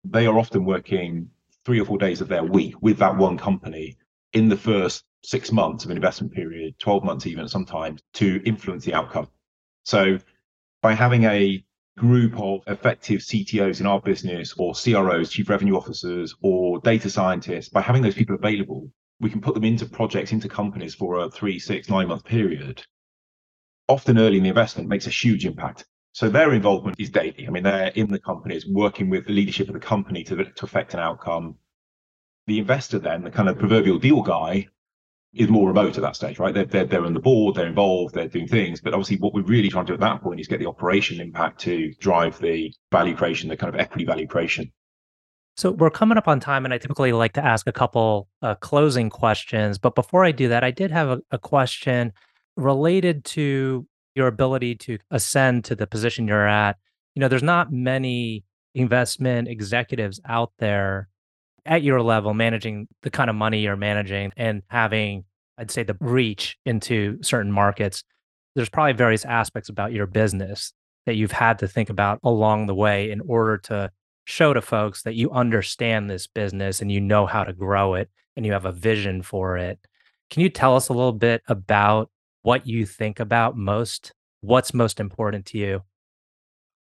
they 0.05 0.27
are 0.27 0.39
often 0.39 0.65
working 0.65 1.29
three 1.65 1.81
or 1.81 1.85
four 1.85 1.99
days 1.99 2.21
of 2.21 2.29
their 2.29 2.45
week 2.45 2.75
with 2.81 2.99
that 2.99 3.17
one 3.17 3.37
company 3.37 3.97
in 4.33 4.49
the 4.49 4.57
first 4.57 5.05
six 5.23 5.51
months 5.51 5.85
of 5.85 5.91
an 5.91 5.97
investment 5.97 6.33
period 6.33 6.75
12 6.79 7.05
months 7.05 7.27
even 7.27 7.49
sometimes 7.49 8.01
to 8.15 8.41
influence 8.45 8.85
the 8.85 8.95
outcome. 8.95 9.29
So 9.85 10.19
by 10.81 10.95
having 10.95 11.25
a 11.25 11.63
group 11.99 12.39
of 12.39 12.63
effective 12.67 13.21
CTOs 13.21 13.81
in 13.81 13.87
our 13.87 14.01
business 14.01 14.55
or 14.57 14.73
CROs, 14.73 15.31
chief 15.31 15.49
revenue 15.49 15.77
officers, 15.77 16.35
or 16.43 16.81
data 16.81 17.11
scientists, 17.11 17.69
by 17.69 17.81
having 17.81 18.03
those 18.03 18.15
people 18.15 18.35
available, 18.35 18.91
we 19.21 19.31
can 19.31 19.41
put 19.41 19.55
them 19.55 19.65
into 19.65 19.87
projects, 19.87 20.33
into 20.33 20.49
companies 20.49 20.95
for 20.95 21.19
a 21.19 21.31
three, 21.31 21.59
six, 21.59 21.89
nine 21.89 22.09
month 22.09 22.25
period. 22.25 22.83
Often 23.89 24.19
early 24.19 24.37
in 24.37 24.43
the 24.43 24.49
investment 24.49 24.89
makes 24.89 25.07
a 25.07 25.11
huge 25.11 25.45
impact. 25.45 25.87
So 26.13 26.29
their 26.29 26.53
involvement 26.55 26.99
is 26.99 27.11
daily. 27.11 27.47
I 27.47 27.51
mean, 27.51 27.63
they're 27.63 27.93
in 27.95 28.11
the 28.11 28.19
companies 28.19 28.67
working 28.67 29.11
with 29.11 29.27
the 29.27 29.33
leadership 29.33 29.69
of 29.69 29.75
the 29.75 29.81
company 29.81 30.25
to, 30.25 30.45
to 30.45 30.65
affect 30.65 30.95
an 30.95 31.01
outcome. 31.01 31.57
The 32.47 32.59
investor, 32.59 32.99
then, 32.99 33.25
the 33.25 33.31
kind 33.31 33.49
of 33.49 33.59
proverbial 33.59 33.99
deal 33.99 34.23
guy, 34.23 34.69
is 35.39 35.49
more 35.49 35.69
remote 35.69 35.97
at 35.97 36.03
that 36.03 36.17
stage, 36.17 36.39
right? 36.39 36.53
They're, 36.53 36.65
they're, 36.65 36.85
they're 36.85 37.05
on 37.05 37.15
the 37.15 37.21
board, 37.21 37.55
they're 37.55 37.67
involved, 37.67 38.15
they're 38.15 38.29
doing 38.29 38.49
things. 38.49 38.81
But 38.81 38.93
obviously, 38.93 39.17
what 39.19 39.35
we're 39.35 39.43
really 39.43 39.69
trying 39.69 39.87
to 39.87 39.91
do 39.91 39.95
at 39.95 40.01
that 40.01 40.21
point 40.23 40.41
is 40.41 40.49
get 40.49 40.59
the 40.59 40.67
operation 40.67 41.21
impact 41.21 41.61
to 41.61 41.93
drive 42.01 42.39
the 42.41 42.75
value 42.91 43.15
creation, 43.15 43.49
the 43.49 43.57
kind 43.57 43.73
of 43.73 43.81
equity 43.81 44.05
value 44.05 44.27
creation. 44.27 44.73
So 45.57 45.73
we're 45.73 45.91
coming 45.91 46.19
up 46.19 46.29
on 46.29 46.39
time, 46.41 46.65
and 46.65 46.75
I 46.75 46.79
typically 46.79 47.13
like 47.13 47.33
to 47.33 47.45
ask 47.45 47.67
a 47.67 47.73
couple 47.73 48.29
uh, 48.43 48.55
closing 48.57 49.11
questions. 49.11 49.79
But 49.79 49.95
before 49.95 50.25
I 50.25 50.33
do 50.33 50.49
that, 50.49 50.63
I 50.63 50.71
did 50.71 50.91
have 50.91 51.09
a, 51.09 51.21
a 51.31 51.39
question 51.39 52.13
related 52.57 53.25
to 53.25 53.87
your 54.15 54.27
ability 54.27 54.75
to 54.75 54.99
ascend 55.11 55.65
to 55.65 55.75
the 55.75 55.87
position 55.87 56.29
you're 56.29 56.47
at. 56.47 56.77
You 57.15 57.21
know, 57.21 57.29
there's 57.29 57.43
not 57.43 57.73
many 57.73 58.45
investment 58.75 59.49
executives 59.49 60.21
out 60.29 60.53
there 60.59 61.09
at 61.67 61.83
your 61.83 62.03
level 62.03 62.35
managing 62.35 62.89
the 63.03 63.11
kind 63.11 63.29
of 63.29 63.37
money 63.37 63.61
you're 63.61 63.77
managing 63.77 64.33
and 64.37 64.63
having 64.69 65.25
i'd 65.59 65.71
say 65.71 65.83
the 65.83 65.97
reach 66.01 66.57
into 66.65 67.19
certain 67.23 67.53
markets. 67.53 68.05
There's 68.55 68.69
probably 68.69 68.95
various 68.95 69.25
aspects 69.25 69.69
about 69.69 69.93
your 69.93 70.07
business 70.07 70.73
that 71.07 71.15
you've 71.15 71.33
had 71.33 71.59
to 71.61 71.69
think 71.69 71.91
about 71.91 72.19
along 72.23 72.67
the 72.67 72.75
way 72.75 73.11
in 73.11 73.21
order 73.21 73.59
to 73.59 73.91
show 74.25 74.53
to 74.53 74.61
folks 74.61 75.03
that 75.03 75.15
you 75.15 75.31
understand 75.31 76.11
this 76.11 76.27
business 76.27 76.83
and 76.83 76.93
you 76.93 77.01
know 77.01 77.27
how 77.27 77.45
to 77.45 77.53
grow 77.53 77.95
it 77.95 78.11
and 78.37 78.45
you 78.45 78.53
have 78.53 78.67
a 78.67 78.73
vision 78.73 79.23
for 79.23 79.57
it. 79.57 79.79
Can 80.31 80.43
you 80.43 80.51
tell 80.51 80.77
us 80.77 80.89
a 80.89 80.93
little 80.93 81.13
bit 81.13 81.43
about 81.49 82.11
what 82.43 82.67
you 82.67 82.85
think 82.85 83.21
about 83.21 83.57
most 83.57 84.13
what's 84.41 84.73
most 84.73 85.01
important 85.01 85.47
to 85.47 85.59
you? 85.59 85.83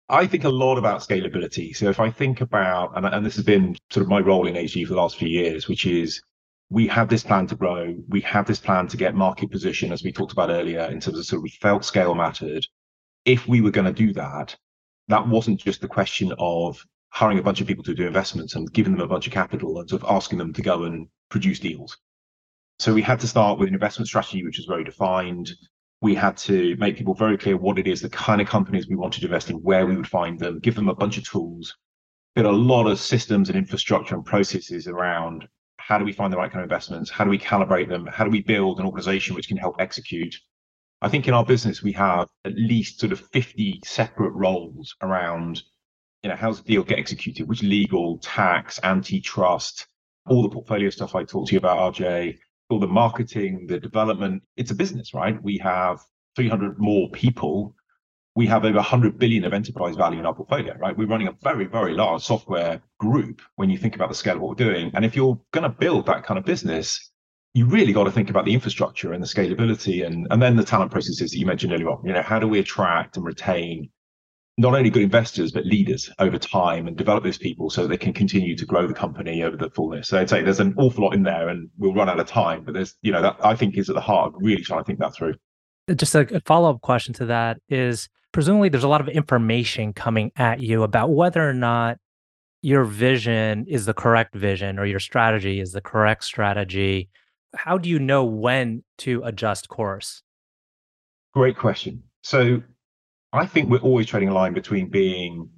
I 0.10 0.26
think 0.26 0.46
a 0.46 0.50
lot 0.50 0.78
about 0.78 1.02
scalability. 1.02 1.76
So 1.76 1.90
if 1.90 2.00
I 2.00 2.10
think 2.10 2.40
about, 2.42 2.96
and, 2.96 3.06
and 3.06 3.26
this 3.26 3.36
has 3.36 3.44
been 3.44 3.76
sort 3.90 4.04
of 4.04 4.10
my 4.10 4.20
role 4.20 4.48
in 4.48 4.56
HG 4.56 4.88
for 4.88 4.94
the 4.94 5.02
last 5.02 5.18
few 5.18 5.28
years, 5.28 5.68
which 5.68 5.86
is 5.86 6.22
we 6.70 6.88
have 6.88 7.10
this 7.10 7.24
plan 7.24 7.48
to 7.48 7.56
grow. 7.56 7.96
We 8.10 8.22
have 8.22 8.46
this 8.46 8.60
plan 8.60 8.88
to 8.88 8.98
get 8.98 9.16
market 9.16 9.52
position, 9.52 9.92
as 9.92 10.04
we 10.04 10.12
talked 10.12 10.34
about 10.34 10.50
earlier, 10.50 10.82
in 10.82 11.00
terms 11.00 11.18
of 11.18 11.26
sort 11.26 11.46
of 11.46 11.52
felt 11.54 11.86
scale 11.86 12.14
mattered. 12.14 12.66
If 13.26 13.48
we 13.48 13.62
were 13.62 13.72
going 13.72 13.86
to 13.86 13.94
do 13.94 14.14
that, 14.14 14.56
that 15.08 15.28
wasn't 15.28 15.60
just 15.60 15.82
the 15.82 15.88
question 15.88 16.34
of 16.38 16.84
hiring 17.10 17.40
a 17.40 17.44
bunch 17.44 17.62
of 17.62 17.68
people 17.68 17.84
to 17.86 17.96
do 17.96 18.06
investments 18.06 18.56
and 18.56 18.72
giving 18.74 18.94
them 18.94 19.02
a 19.02 19.08
bunch 19.08 19.28
of 19.28 19.34
capital 19.34 19.80
and 19.80 19.90
sort 19.90 20.04
of 20.04 20.10
asking 20.10 20.38
them 20.38 20.54
to 20.54 20.62
go 20.62 20.84
and 20.84 21.08
produce 21.30 21.60
deals. 21.60 21.98
So 22.80 22.94
we 22.94 23.02
had 23.02 23.20
to 23.22 23.28
start 23.28 23.58
with 23.58 23.70
an 23.70 23.74
investment 23.74 24.08
strategy, 24.08 24.44
which 24.44 24.58
was 24.58 24.66
very 24.66 24.84
defined 24.84 25.52
we 26.02 26.14
had 26.14 26.38
to 26.38 26.76
make 26.78 26.98
people 26.98 27.14
very 27.14 27.38
clear 27.38 27.58
what 27.58 27.80
it 27.80 27.88
is, 27.88 28.02
the 28.02 28.10
kind 28.10 28.40
of 28.40 28.48
companies 28.48 28.88
we 28.88 28.96
wanted 28.96 29.20
to 29.22 29.26
invest 29.26 29.50
in, 29.50 29.58
where 29.58 29.86
we 29.88 29.96
would 29.96 30.08
find 30.08 30.40
them, 30.40 30.60
give 30.60 30.76
them 30.76 30.90
a 30.90 30.96
bunch 30.96 31.18
of 31.18 31.28
tools, 31.28 31.76
build 32.36 32.46
a 32.46 32.52
lot 32.52 32.86
of 32.86 33.00
systems 33.00 33.50
and 33.50 33.58
infrastructure 33.58 34.16
and 34.16 34.26
processes 34.26 34.88
around 34.88 35.48
how 35.88 35.98
do 35.98 36.04
we 36.04 36.12
find 36.12 36.34
the 36.34 36.38
right 36.38 36.52
kind 36.52 36.62
of 36.62 36.70
investments, 36.70 37.10
how 37.10 37.24
do 37.24 37.30
we 37.30 37.40
calibrate 37.40 37.88
them, 37.88 38.06
how 38.08 38.26
do 38.26 38.30
we 38.30 38.42
build 38.42 38.78
an 38.78 38.86
organization 38.86 39.34
which 39.36 39.48
can 39.48 39.56
help 39.56 39.78
execute. 39.80 40.36
I 41.02 41.08
think 41.08 41.30
in 41.30 41.34
our 41.34 41.46
business 41.46 41.82
we 41.82 41.94
have 41.94 42.28
at 42.44 42.56
least 42.56 43.00
sort 43.00 43.14
of 43.14 43.22
50 43.32 43.80
separate 43.86 44.32
roles 44.32 44.94
around, 45.02 45.64
you 46.24 46.30
know, 46.30 46.36
how's 46.36 46.62
the 46.62 46.68
deal 46.68 46.84
get 46.84 47.00
executed, 47.00 47.48
which 47.48 47.64
legal, 47.64 48.18
tax, 48.18 48.82
antitrust, 48.84 49.88
all 50.28 50.44
the 50.44 50.50
portfolio 50.50 50.90
stuff 50.90 51.16
I 51.16 51.24
talked 51.24 51.48
to 51.50 51.54
you 51.54 51.60
about, 51.60 51.94
RJ, 51.94 52.38
all 52.70 52.82
the 52.82 52.88
marketing, 52.88 53.68
the 53.70 53.80
development. 53.80 54.44
It's 54.58 54.72
a 54.72 54.76
business, 54.76 55.14
right? 55.14 55.42
We 55.42 55.58
have 55.60 56.02
300 56.36 56.80
more 56.80 57.10
people. 57.12 57.76
We 58.38 58.46
have 58.46 58.66
over 58.66 58.76
100 58.76 59.18
billion 59.18 59.46
of 59.46 59.54
enterprise 59.54 59.96
value 59.96 60.20
in 60.20 60.28
our 60.28 60.34
portfolio, 60.36 60.76
right? 60.78 60.96
We're 60.96 61.08
running 61.08 61.28
a 61.28 61.36
very, 61.42 61.66
very 61.66 61.96
large 61.96 62.22
software 62.22 62.80
group 63.00 63.42
when 63.56 63.72
you 63.72 63.80
think 63.80 63.96
about 63.96 64.10
the 64.10 64.16
scale 64.16 64.36
of 64.36 64.42
what 64.42 64.50
we're 64.50 64.64
doing. 64.64 64.92
And 64.94 65.04
if 65.04 65.16
you're 65.16 65.40
going 65.54 65.64
to 65.64 65.76
build 65.76 66.06
that 66.06 66.24
kind 66.24 66.38
of 66.38 66.46
business, 66.46 67.12
you 67.56 67.66
really 67.66 67.94
got 67.94 68.04
to 68.04 68.12
think 68.12 68.30
about 68.30 68.46
the 68.46 68.54
infrastructure 68.54 69.12
and 69.14 69.24
the 69.24 69.28
scalability 69.28 70.06
and, 70.06 70.28
and 70.30 70.40
then 70.40 70.56
the 70.56 70.64
talent 70.64 70.92
processes 70.92 71.32
that 71.32 71.38
you 71.40 71.48
mentioned 71.48 71.74
earlier 71.74 71.90
on. 71.90 72.06
You 72.06 72.14
know, 72.14 72.22
how 72.22 72.38
do 72.38 72.48
we 72.48 72.60
attract 72.60 73.18
and 73.18 73.26
retain 73.26 73.90
not 74.60 74.76
only 74.76 74.92
good 74.92 75.02
investors 75.02 75.52
but 75.52 75.66
leaders 75.66 76.08
over 76.20 76.38
time 76.38 76.86
and 76.86 76.96
develop 76.96 77.24
those 77.24 77.40
people 77.40 77.72
so 77.72 77.88
they 77.88 77.98
can 77.98 78.14
continue 78.14 78.56
to 78.56 78.66
grow 78.68 78.86
the 78.86 78.94
company 78.94 79.42
over 79.42 79.58
the 79.58 79.72
fullness. 79.72 80.10
So 80.10 80.20
I'd 80.20 80.30
say 80.30 80.44
there's 80.44 80.60
an 80.60 80.76
awful 80.78 81.06
lot 81.06 81.16
in 81.16 81.24
there, 81.24 81.50
and 81.50 81.72
we'll 81.80 81.96
run 81.96 82.08
out 82.08 82.20
of 82.20 82.28
time. 82.28 82.66
But 82.66 82.76
there's, 82.76 82.96
you 83.02 83.12
know, 83.12 83.24
that 83.24 83.38
I 83.44 83.56
think 83.56 83.78
is 83.78 83.90
at 83.90 83.96
the 83.96 84.02
heart 84.02 84.36
of 84.36 84.42
really 84.44 84.62
trying 84.62 84.82
to 84.82 84.86
think 84.86 85.00
that 85.00 85.16
through. 85.16 85.34
Just 85.96 86.14
a 86.14 86.40
follow 86.46 86.70
up 86.70 86.82
question 86.82 87.16
to 87.16 87.26
that 87.26 87.58
is 87.68 88.10
presumably 88.38 88.70
there's 88.70 88.84
a 88.84 88.88
lot 88.88 89.02
of 89.02 89.08
information 89.08 89.92
coming 89.92 90.32
at 90.36 90.62
you 90.62 90.84
about 90.84 91.10
whether 91.10 91.50
or 91.50 91.56
not 91.56 91.98
your 92.62 92.84
vision 92.84 93.66
is 93.68 93.88
the 93.88 93.96
correct 93.96 94.36
vision 94.36 94.78
or 94.78 94.86
your 94.86 95.00
strategy 95.00 95.60
is 95.60 95.72
the 95.72 95.82
correct 95.82 96.24
strategy. 96.24 97.10
How 97.56 97.80
do 97.80 97.90
you 97.90 97.98
know 97.98 98.24
when 98.24 98.84
to 99.00 99.24
adjust 99.24 99.70
course? 99.70 100.22
Great 101.34 101.58
question. 101.58 102.04
So 102.22 102.62
I 103.34 103.48
think 103.48 103.72
we're 103.72 103.80
always 103.80 104.06
trading 104.06 104.30
a 104.30 104.36
line 104.36 104.54
between 104.54 104.88
being 104.88 105.50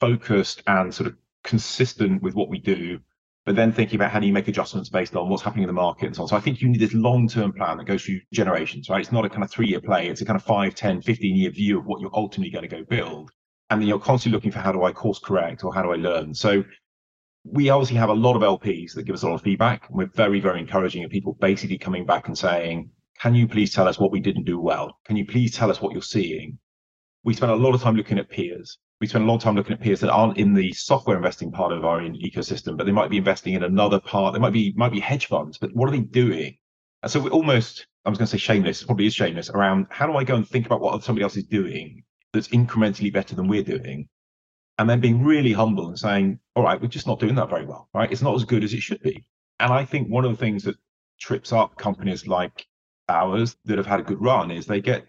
focused 0.00 0.62
and 0.66 0.94
sort 0.94 1.08
of 1.08 1.16
consistent 1.42 2.22
with 2.22 2.34
what 2.34 2.48
we 2.48 2.56
do, 2.58 3.00
but 3.44 3.56
then 3.56 3.72
thinking 3.72 3.96
about 3.96 4.10
how 4.10 4.20
do 4.20 4.26
you 4.26 4.32
make 4.32 4.48
adjustments 4.48 4.88
based 4.88 5.14
on 5.16 5.28
what's 5.28 5.42
happening 5.42 5.64
in 5.64 5.66
the 5.66 5.74
market 5.74 6.06
and 6.06 6.16
so 6.16 6.22
on. 6.22 6.28
So 6.28 6.36
I 6.36 6.40
think 6.40 6.62
you 6.62 6.68
need 6.68 6.80
this 6.80 6.94
long-term 6.94 7.52
plan 7.52 7.76
that 7.76 7.86
goes 7.86 8.02
through 8.02 8.20
generations, 8.32 8.88
right? 8.88 9.00
It's 9.00 9.12
not 9.12 9.24
a 9.24 9.28
kind 9.28 9.44
of 9.44 9.50
three-year 9.50 9.80
play. 9.80 10.08
It's 10.08 10.22
a 10.22 10.24
kind 10.24 10.36
of 10.36 10.42
five, 10.42 10.74
10, 10.74 11.02
15 11.02 11.36
year 11.36 11.50
view 11.50 11.78
of 11.78 11.84
what 11.84 12.00
you're 12.00 12.14
ultimately 12.14 12.50
going 12.50 12.68
to 12.68 12.74
go 12.74 12.84
build. 12.84 13.30
And 13.68 13.80
then 13.80 13.88
you're 13.88 13.98
constantly 13.98 14.36
looking 14.36 14.50
for 14.50 14.60
how 14.60 14.72
do 14.72 14.84
I 14.84 14.92
course 14.92 15.18
correct 15.18 15.64
or 15.64 15.74
how 15.74 15.82
do 15.82 15.92
I 15.92 15.96
learn? 15.96 16.34
So 16.34 16.64
we 17.44 17.68
obviously 17.68 17.96
have 17.96 18.08
a 18.08 18.14
lot 18.14 18.36
of 18.36 18.42
LPs 18.42 18.94
that 18.94 19.04
give 19.04 19.14
us 19.14 19.22
a 19.22 19.28
lot 19.28 19.34
of 19.34 19.42
feedback. 19.42 19.88
And 19.88 19.98
we're 19.98 20.10
very, 20.14 20.40
very 20.40 20.60
encouraging 20.60 21.04
of 21.04 21.10
people 21.10 21.36
basically 21.38 21.76
coming 21.76 22.06
back 22.06 22.28
and 22.28 22.38
saying, 22.38 22.90
can 23.20 23.34
you 23.34 23.46
please 23.46 23.74
tell 23.74 23.86
us 23.86 23.98
what 23.98 24.10
we 24.10 24.20
didn't 24.20 24.44
do 24.44 24.58
well? 24.58 24.98
Can 25.04 25.16
you 25.16 25.26
please 25.26 25.54
tell 25.54 25.70
us 25.70 25.82
what 25.82 25.92
you're 25.92 26.02
seeing? 26.02 26.58
We 27.24 27.34
spend 27.34 27.50
a 27.50 27.56
lot 27.56 27.74
of 27.74 27.82
time 27.82 27.96
looking 27.96 28.18
at 28.18 28.28
peers. 28.28 28.78
We 29.00 29.06
spend 29.06 29.24
a 29.24 29.26
lot 29.26 29.36
of 29.36 29.42
time 29.42 29.56
looking 29.56 29.72
at 29.72 29.80
peers 29.80 30.00
that 30.00 30.10
aren't 30.10 30.38
in 30.38 30.54
the 30.54 30.72
software 30.72 31.16
investing 31.16 31.50
part 31.50 31.72
of 31.72 31.84
our 31.84 32.00
ecosystem, 32.00 32.76
but 32.76 32.84
they 32.84 32.92
might 32.92 33.10
be 33.10 33.16
investing 33.16 33.54
in 33.54 33.64
another 33.64 33.98
part. 33.98 34.34
They 34.34 34.38
might 34.38 34.52
be 34.52 34.72
might 34.76 34.92
be 34.92 35.00
hedge 35.00 35.26
funds, 35.26 35.58
but 35.58 35.74
what 35.74 35.88
are 35.88 35.92
they 35.92 36.00
doing? 36.00 36.56
And 37.02 37.10
so 37.10 37.20
we're 37.20 37.30
almost, 37.30 37.86
I 38.04 38.10
was 38.10 38.18
going 38.18 38.26
to 38.26 38.32
say 38.32 38.38
shameless, 38.38 38.84
probably 38.84 39.06
is 39.06 39.14
shameless 39.14 39.50
around 39.50 39.86
how 39.90 40.06
do 40.06 40.14
I 40.16 40.24
go 40.24 40.36
and 40.36 40.48
think 40.48 40.66
about 40.66 40.80
what 40.80 41.02
somebody 41.02 41.22
else 41.22 41.36
is 41.36 41.44
doing 41.44 42.02
that's 42.32 42.48
incrementally 42.48 43.12
better 43.12 43.34
than 43.34 43.48
we're 43.48 43.62
doing, 43.62 44.08
and 44.78 44.88
then 44.88 45.00
being 45.00 45.22
really 45.22 45.52
humble 45.52 45.88
and 45.88 45.98
saying, 45.98 46.38
all 46.56 46.64
right, 46.64 46.80
we're 46.80 46.88
just 46.88 47.06
not 47.06 47.20
doing 47.20 47.34
that 47.34 47.50
very 47.50 47.64
well, 47.64 47.88
right? 47.94 48.10
It's 48.10 48.22
not 48.22 48.34
as 48.34 48.44
good 48.44 48.64
as 48.64 48.74
it 48.74 48.80
should 48.80 49.02
be. 49.02 49.24
And 49.60 49.72
I 49.72 49.84
think 49.84 50.08
one 50.08 50.24
of 50.24 50.30
the 50.30 50.36
things 50.36 50.64
that 50.64 50.76
trips 51.20 51.52
up 51.52 51.76
companies 51.76 52.26
like 52.26 52.66
ours 53.08 53.56
that 53.64 53.78
have 53.78 53.86
had 53.86 54.00
a 54.00 54.04
good 54.04 54.20
run 54.20 54.50
is 54.50 54.66
they 54.66 54.80
get 54.80 55.06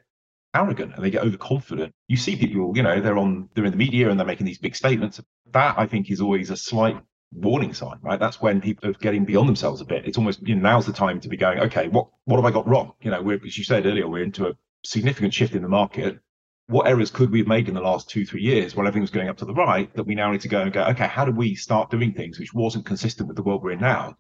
arrogant 0.55 0.95
and 0.95 1.03
they 1.03 1.11
get 1.11 1.23
overconfident. 1.23 1.93
You 2.07 2.17
see 2.17 2.35
people, 2.35 2.71
you 2.75 2.83
know, 2.83 3.01
they're 3.01 3.17
on, 3.17 3.49
they're 3.53 3.65
in 3.65 3.71
the 3.71 3.77
media 3.77 4.09
and 4.09 4.19
they're 4.19 4.25
making 4.25 4.45
these 4.45 4.57
big 4.57 4.75
statements. 4.75 5.21
That 5.51 5.77
I 5.77 5.85
think 5.85 6.09
is 6.09 6.21
always 6.21 6.49
a 6.49 6.57
slight 6.57 6.97
warning 7.31 7.73
sign, 7.73 7.97
right? 8.01 8.19
That's 8.19 8.41
when 8.41 8.61
people 8.61 8.89
are 8.89 8.93
getting 8.93 9.25
beyond 9.25 9.47
themselves 9.47 9.81
a 9.81 9.85
bit. 9.85 10.05
It's 10.05 10.17
almost, 10.17 10.41
you 10.47 10.55
know, 10.55 10.61
now's 10.61 10.85
the 10.85 10.93
time 10.93 11.19
to 11.19 11.29
be 11.29 11.37
going, 11.37 11.59
okay, 11.59 11.87
what, 11.87 12.07
what 12.25 12.37
have 12.37 12.45
I 12.45 12.51
got 12.51 12.67
wrong? 12.67 12.93
You 13.01 13.11
know, 13.11 13.21
we're, 13.21 13.39
as 13.45 13.57
you 13.57 13.63
said 13.63 13.85
earlier, 13.85 14.07
we're 14.07 14.23
into 14.23 14.47
a 14.47 14.53
significant 14.83 15.33
shift 15.33 15.53
in 15.53 15.61
the 15.61 15.67
market. 15.67 16.19
What 16.67 16.87
errors 16.87 17.11
could 17.11 17.31
we 17.31 17.39
have 17.39 17.47
made 17.47 17.67
in 17.67 17.75
the 17.75 17.81
last 17.81 18.09
two, 18.09 18.25
three 18.25 18.41
years 18.41 18.75
while 18.75 18.87
everything 18.87 19.03
was 19.03 19.11
going 19.11 19.29
up 19.29 19.37
to 19.37 19.45
the 19.45 19.53
right 19.53 19.93
that 19.95 20.05
we 20.05 20.15
now 20.15 20.31
need 20.31 20.41
to 20.41 20.47
go 20.47 20.61
and 20.61 20.73
go, 20.73 20.83
okay, 20.85 21.07
how 21.07 21.25
do 21.25 21.31
we 21.31 21.53
start 21.53 21.91
doing 21.91 22.13
things 22.13 22.39
which 22.39 22.53
wasn't 22.53 22.85
consistent 22.85 23.27
with 23.27 23.37
the 23.37 23.43
world 23.43 23.63
we're 23.63 23.71
in 23.71 23.79
now? 23.79 24.15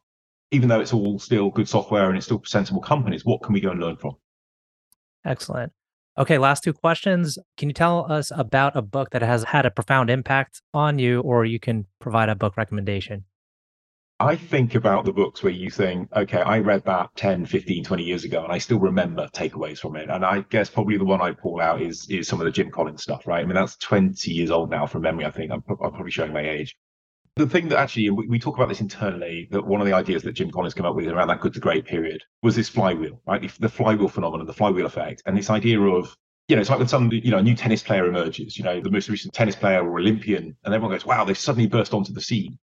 Even 0.51 0.69
though 0.69 0.79
it's 0.79 0.93
all 0.93 1.17
still 1.17 1.49
good 1.49 1.67
software 1.67 2.07
and 2.07 2.17
it's 2.17 2.27
still 2.27 2.43
sensible 2.45 2.81
companies, 2.81 3.25
what 3.25 3.41
can 3.41 3.53
we 3.53 3.61
go 3.61 3.71
and 3.71 3.79
learn 3.79 3.97
from? 3.97 4.15
Excellent. 5.25 5.73
Okay, 6.17 6.37
last 6.37 6.63
two 6.63 6.71
questions. 6.71 7.37
Can 7.57 7.67
you 7.67 7.73
tell 7.73 8.09
us 8.09 8.31
about 8.33 8.77
a 8.77 8.81
book 8.81 9.09
that 9.09 9.21
has 9.21 9.43
had 9.43 9.65
a 9.65 9.71
profound 9.71 10.09
impact 10.09 10.61
on 10.73 10.97
you, 10.97 11.19
or 11.19 11.43
you 11.43 11.59
can 11.59 11.87
provide 11.99 12.29
a 12.29 12.35
book 12.35 12.55
recommendation? 12.55 13.25
I 14.17 14.37
think 14.37 14.75
about 14.75 15.03
the 15.03 15.11
books 15.11 15.43
where 15.43 15.51
you 15.51 15.69
think, 15.69 16.07
okay, 16.15 16.39
I 16.39 16.59
read 16.59 16.85
that 16.85 17.09
10, 17.17 17.45
15, 17.45 17.83
20 17.83 18.03
years 18.03 18.23
ago, 18.23 18.45
and 18.45 18.53
I 18.53 18.59
still 18.59 18.79
remember 18.79 19.27
takeaways 19.33 19.79
from 19.79 19.97
it. 19.97 20.09
And 20.09 20.23
I 20.23 20.45
guess 20.49 20.69
probably 20.69 20.97
the 20.97 21.03
one 21.03 21.21
I 21.21 21.33
pull 21.33 21.59
out 21.59 21.81
is 21.81 22.09
is 22.09 22.29
some 22.29 22.39
of 22.39 22.45
the 22.45 22.51
Jim 22.51 22.71
Collins 22.71 23.03
stuff, 23.03 23.27
right? 23.27 23.43
I 23.43 23.45
mean, 23.45 23.55
that's 23.55 23.75
20 23.75 24.31
years 24.31 24.51
old 24.51 24.71
now 24.71 24.87
from 24.87 25.01
memory, 25.01 25.25
I 25.25 25.31
think. 25.31 25.51
I'm, 25.51 25.63
I'm 25.67 25.91
probably 25.91 26.11
showing 26.11 26.31
my 26.31 26.49
age. 26.49 26.77
The 27.35 27.47
thing 27.47 27.67
that 27.67 27.79
actually, 27.79 28.09
we, 28.11 28.27
we 28.27 28.39
talk 28.39 28.55
about 28.55 28.69
this 28.69 28.79
internally, 28.79 29.49
that 29.51 29.65
one 29.65 29.81
of 29.81 29.87
the 29.87 29.93
ideas 29.93 30.23
that 30.23 30.33
Jim 30.33 30.51
Collins 30.51 30.73
came 30.73 30.85
up 30.85 30.95
with 30.95 31.07
around 31.07 31.27
that 31.27 31.41
good 31.41 31.53
to 31.53 31.59
great 31.59 31.85
period 31.85 32.23
was 32.41 32.55
this 32.55 32.69
flywheel, 32.69 33.21
right? 33.27 33.51
The, 33.59 33.67
flywheel 33.67 34.07
phenomenon, 34.07 34.47
the 34.47 34.53
flywheel 34.53 34.85
effect, 34.85 35.21
and 35.25 35.37
this 35.37 35.49
idea 35.49 35.81
of 35.81 36.15
you 36.47 36.55
know, 36.55 36.61
it's 36.61 36.69
like 36.69 36.79
when 36.79 36.87
some, 36.87 37.11
you 37.11 37.31
know, 37.31 37.39
a 37.39 37.43
new 37.43 37.55
tennis 37.55 37.81
player 37.81 38.05
emerges, 38.05 38.55
you 38.55 38.63
know, 38.63 38.79
the 38.79 38.91
most 38.91 39.09
recent 39.09 39.33
tennis 39.33 39.55
player 39.55 39.83
or 39.83 39.99
Olympian, 39.99 40.55
and 40.63 40.73
everyone 40.73 40.95
goes, 40.95 41.05
wow, 41.05 41.25
they 41.25 41.33
suddenly 41.33 41.67
burst 41.67 41.93
onto 41.93 42.13
the 42.13 42.21
scene. 42.21 42.59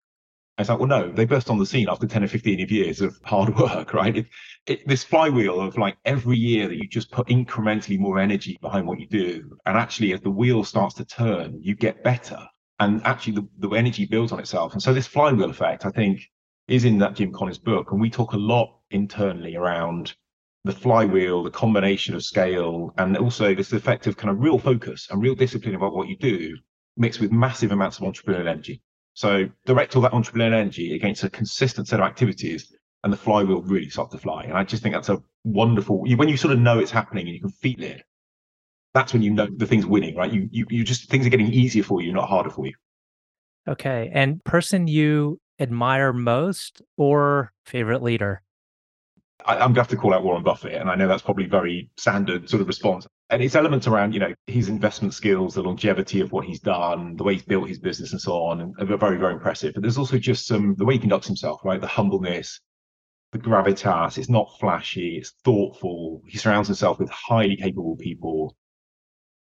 It's 0.58 0.68
like, 0.68 0.80
well, 0.80 0.88
no, 0.88 1.12
they 1.12 1.24
burst 1.24 1.48
on 1.48 1.58
the 1.58 1.66
scene 1.66 1.88
after 1.88 2.08
10 2.08 2.24
or 2.24 2.28
15 2.28 2.66
years 2.68 3.00
of 3.00 3.16
hard 3.22 3.56
work, 3.60 3.94
right? 3.94 4.16
It, 4.16 4.26
it, 4.66 4.88
this 4.88 5.04
flywheel 5.04 5.60
of 5.60 5.78
like 5.78 5.96
every 6.04 6.36
year 6.36 6.66
that 6.66 6.76
you 6.76 6.88
just 6.88 7.12
put 7.12 7.28
incrementally 7.28 7.98
more 8.00 8.18
energy 8.18 8.58
behind 8.60 8.88
what 8.88 8.98
you 8.98 9.06
do. 9.06 9.56
And 9.64 9.78
actually, 9.78 10.12
as 10.12 10.20
the 10.20 10.30
wheel 10.30 10.64
starts 10.64 10.96
to 10.96 11.04
turn, 11.04 11.60
you 11.62 11.76
get 11.76 12.02
better. 12.02 12.44
And 12.80 13.04
actually, 13.04 13.34
the, 13.34 13.48
the 13.58 13.70
energy 13.70 14.06
builds 14.06 14.32
on 14.32 14.38
itself. 14.38 14.72
And 14.72 14.82
so, 14.82 14.94
this 14.94 15.06
flywheel 15.06 15.50
effect, 15.50 15.84
I 15.84 15.90
think, 15.90 16.20
is 16.68 16.84
in 16.84 16.98
that 16.98 17.14
Jim 17.14 17.32
Collins 17.32 17.58
book. 17.58 17.90
And 17.90 18.00
we 18.00 18.10
talk 18.10 18.32
a 18.32 18.38
lot 18.38 18.78
internally 18.90 19.56
around 19.56 20.14
the 20.64 20.72
flywheel, 20.72 21.42
the 21.42 21.50
combination 21.50 22.14
of 22.14 22.22
scale, 22.22 22.92
and 22.98 23.16
also 23.16 23.54
this 23.54 23.72
effect 23.72 24.06
of 24.06 24.16
kind 24.16 24.30
of 24.30 24.40
real 24.40 24.58
focus 24.58 25.08
and 25.10 25.22
real 25.22 25.34
discipline 25.34 25.74
about 25.74 25.94
what 25.94 26.08
you 26.08 26.16
do 26.16 26.56
mixed 26.96 27.20
with 27.20 27.32
massive 27.32 27.72
amounts 27.72 27.98
of 27.98 28.04
entrepreneurial 28.04 28.48
energy. 28.48 28.82
So 29.14 29.48
direct 29.66 29.96
all 29.96 30.02
that 30.02 30.12
entrepreneurial 30.12 30.54
energy 30.54 30.94
against 30.94 31.24
a 31.24 31.30
consistent 31.30 31.88
set 31.88 32.00
of 32.00 32.06
activities, 32.06 32.72
and 33.02 33.12
the 33.12 33.16
flywheel 33.16 33.62
really 33.62 33.88
starts 33.88 34.12
to 34.12 34.18
fly. 34.18 34.44
And 34.44 34.54
I 34.54 34.64
just 34.64 34.82
think 34.82 34.94
that's 34.94 35.08
a 35.08 35.22
wonderful. 35.44 36.02
When 36.02 36.28
you 36.28 36.36
sort 36.36 36.52
of 36.52 36.60
know 36.60 36.78
it's 36.78 36.90
happening 36.90 37.26
and 37.26 37.34
you 37.34 37.40
can 37.40 37.50
feel 37.50 37.82
it, 37.82 38.02
that's 38.94 39.12
when 39.12 39.22
you 39.22 39.30
know 39.30 39.46
the 39.56 39.66
thing's 39.66 39.86
winning, 39.86 40.16
right? 40.16 40.32
You 40.32 40.48
you 40.50 40.66
you 40.70 40.84
just 40.84 41.10
things 41.10 41.26
are 41.26 41.30
getting 41.30 41.52
easier 41.52 41.82
for 41.82 42.00
you, 42.00 42.12
not 42.12 42.28
harder 42.28 42.50
for 42.50 42.66
you. 42.66 42.74
Okay, 43.68 44.10
and 44.12 44.42
person 44.44 44.86
you 44.86 45.40
admire 45.60 46.12
most 46.12 46.82
or 46.96 47.52
favorite 47.64 48.02
leader? 48.02 48.42
I, 49.44 49.54
am 49.54 49.58
going 49.58 49.74
to 49.74 49.80
have 49.82 49.88
to 49.88 49.96
call 49.96 50.14
out 50.14 50.24
Warren 50.24 50.42
Buffett, 50.42 50.74
and 50.74 50.90
I 50.90 50.94
know 50.94 51.06
that's 51.06 51.22
probably 51.22 51.46
very 51.46 51.90
standard 51.96 52.48
sort 52.48 52.60
of 52.60 52.66
response. 52.66 53.06
And 53.30 53.42
it's 53.42 53.54
elements 53.54 53.86
around, 53.86 54.12
you 54.12 54.20
know, 54.20 54.34
his 54.46 54.68
investment 54.68 55.14
skills, 55.14 55.54
the 55.54 55.62
longevity 55.62 56.20
of 56.20 56.32
what 56.32 56.44
he's 56.44 56.60
done, 56.60 57.14
the 57.16 57.24
way 57.24 57.34
he's 57.34 57.44
built 57.44 57.68
his 57.68 57.78
business, 57.78 58.12
and 58.12 58.20
so 58.20 58.32
on, 58.32 58.60
and 58.60 58.74
are 58.78 58.96
very, 58.96 59.18
very 59.18 59.34
impressive. 59.34 59.74
But 59.74 59.82
there's 59.82 59.98
also 59.98 60.18
just 60.18 60.46
some 60.46 60.74
the 60.76 60.84
way 60.84 60.94
he 60.94 61.00
conducts 61.00 61.26
himself, 61.26 61.60
right? 61.64 61.80
The 61.80 61.86
humbleness, 61.86 62.60
the 63.32 63.38
gravitas. 63.38 64.18
It's 64.18 64.28
not 64.28 64.58
flashy. 64.58 65.18
It's 65.18 65.32
thoughtful. 65.44 66.22
He 66.26 66.38
surrounds 66.38 66.68
himself 66.68 66.98
with 66.98 67.10
highly 67.10 67.56
capable 67.56 67.96
people. 67.96 68.56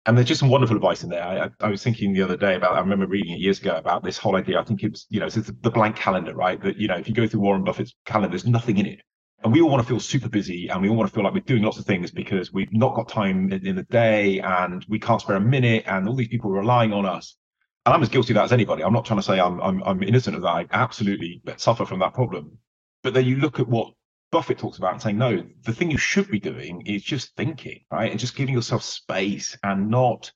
And 0.06 0.16
there's 0.16 0.28
just 0.28 0.38
some 0.38 0.48
wonderful 0.48 0.76
advice 0.76 1.02
in 1.02 1.10
there. 1.10 1.22
I, 1.22 1.50
I, 1.60 1.68
was 1.68 1.82
thinking 1.82 2.12
the 2.12 2.22
other 2.22 2.36
day 2.36 2.54
about, 2.54 2.74
I 2.74 2.78
remember 2.78 3.08
reading 3.08 3.32
it 3.32 3.40
years 3.40 3.58
ago 3.60 3.74
about 3.74 4.04
this 4.04 4.16
whole 4.16 4.36
idea. 4.36 4.60
I 4.60 4.64
think 4.64 4.84
it 4.84 4.92
was, 4.92 5.04
you 5.10 5.18
know, 5.18 5.26
it's 5.26 5.34
the 5.34 5.70
blank 5.70 5.96
calendar, 5.96 6.32
right? 6.32 6.62
That, 6.62 6.76
you 6.76 6.86
know, 6.86 6.94
if 6.94 7.08
you 7.08 7.14
go 7.14 7.26
through 7.26 7.40
Warren 7.40 7.64
Buffett's 7.64 7.92
calendar, 8.04 8.28
there's 8.28 8.46
nothing 8.46 8.78
in 8.78 8.86
it. 8.86 9.00
And 9.42 9.52
we 9.52 9.60
all 9.60 9.68
want 9.68 9.82
to 9.82 9.88
feel 9.88 9.98
super 9.98 10.28
busy 10.28 10.68
and 10.68 10.80
we 10.80 10.88
all 10.88 10.94
want 10.94 11.10
to 11.10 11.14
feel 11.14 11.24
like 11.24 11.34
we're 11.34 11.40
doing 11.40 11.64
lots 11.64 11.78
of 11.78 11.86
things 11.86 12.12
because 12.12 12.52
we've 12.52 12.72
not 12.72 12.94
got 12.94 13.08
time 13.08 13.52
in, 13.52 13.66
in 13.66 13.76
the 13.76 13.82
day 13.82 14.38
and 14.40 14.86
we 14.88 15.00
can't 15.00 15.20
spare 15.20 15.36
a 15.36 15.40
minute 15.40 15.84
and 15.86 16.08
all 16.08 16.14
these 16.14 16.28
people 16.28 16.50
are 16.52 16.60
relying 16.60 16.92
on 16.92 17.04
us. 17.04 17.36
And 17.84 17.92
I'm 17.92 18.02
as 18.02 18.08
guilty 18.08 18.32
of 18.32 18.36
that 18.36 18.44
as 18.44 18.52
anybody. 18.52 18.84
I'm 18.84 18.92
not 18.92 19.04
trying 19.04 19.18
to 19.18 19.24
say 19.24 19.40
I'm, 19.40 19.60
I'm, 19.60 19.82
I'm 19.82 20.02
innocent 20.04 20.36
of 20.36 20.42
that. 20.42 20.48
I 20.48 20.66
absolutely 20.70 21.42
suffer 21.56 21.84
from 21.84 21.98
that 21.98 22.14
problem. 22.14 22.58
But 23.02 23.12
then 23.12 23.24
you 23.24 23.36
look 23.36 23.60
at 23.60 23.68
what 23.68 23.92
Buffett 24.37 24.59
talks 24.59 24.77
about 24.77 24.92
and 24.92 25.01
saying, 25.01 25.16
no, 25.16 25.42
the 25.62 25.72
thing 25.72 25.90
you 25.90 25.96
should 25.96 26.29
be 26.29 26.38
doing 26.38 26.83
is 26.83 27.03
just 27.03 27.35
thinking, 27.37 27.81
right? 27.90 28.11
And 28.11 28.20
just 28.20 28.37
giving 28.37 28.55
yourself 28.55 28.83
space 28.83 29.57
and 29.62 29.88
not 29.88 30.31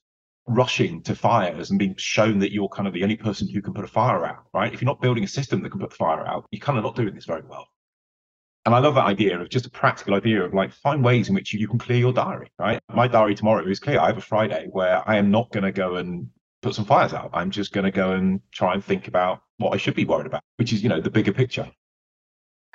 rushing 0.47 1.03
to 1.03 1.15
fires 1.15 1.69
and 1.69 1.79
being 1.79 1.95
shown 1.99 2.39
that 2.39 2.51
you're 2.51 2.71
kind 2.71 2.89
of 2.89 2.95
the 2.95 3.03
only 3.03 3.19
person 3.19 3.47
who 3.47 3.61
can 3.61 3.75
put 3.75 3.85
a 3.85 3.89
fire 3.89 4.25
out, 4.25 4.45
right? 4.55 4.73
If 4.73 4.81
you're 4.81 4.87
not 4.87 5.03
building 5.03 5.23
a 5.23 5.29
system 5.29 5.63
that 5.63 5.69
can 5.69 5.81
put 5.81 5.91
the 5.91 5.97
fire 5.97 6.27
out, 6.27 6.47
you're 6.51 6.63
kind 6.63 6.79
of 6.79 6.85
not 6.85 6.97
doing 6.97 7.15
this 7.15 7.27
very 7.27 7.43
well. 7.47 7.69
And 8.65 8.75
I 8.75 8.79
love 8.79 8.95
that 8.95 9.05
idea 9.05 9.39
of 9.39 9.51
just 9.51 9.67
a 9.67 9.71
practical 9.71 10.15
idea 10.15 10.43
of 10.43 10.55
like 10.55 10.73
find 10.73 11.05
ways 11.05 11.29
in 11.29 11.35
which 11.35 11.53
you, 11.53 11.61
you 11.61 11.69
can 11.69 11.79
clear 11.79 11.99
your 11.99 12.15
diary, 12.15 12.51
right? 12.59 12.81
My 12.91 13.07
diary 13.07 13.35
tomorrow 13.35 13.69
is 13.69 13.81
clear. 13.81 14.01
I 14.01 14.07
have 14.07 14.17
a 14.17 14.23
Friday 14.23 14.69
where 14.71 15.07
I 15.07 15.17
am 15.17 15.31
not 15.31 15.53
going 15.53 15.65
to 15.65 15.73
go 15.73 15.97
and 15.97 16.31
put 16.63 16.75
some 16.75 16.87
fires 16.87 17.13
out. 17.13 17.29
I'm 17.35 17.51
just 17.51 17.73
going 17.73 17.85
to 17.85 17.91
go 17.91 18.13
and 18.13 18.41
try 18.51 18.73
and 18.73 18.83
think 18.83 19.09
about 19.09 19.43
what 19.59 19.75
I 19.75 19.77
should 19.77 19.95
be 19.95 20.07
worried 20.07 20.27
about, 20.27 20.41
which 20.57 20.73
is, 20.73 20.83
you 20.83 20.89
know, 20.89 21.03
the 21.03 21.11
bigger 21.11 21.35
picture. 21.35 21.71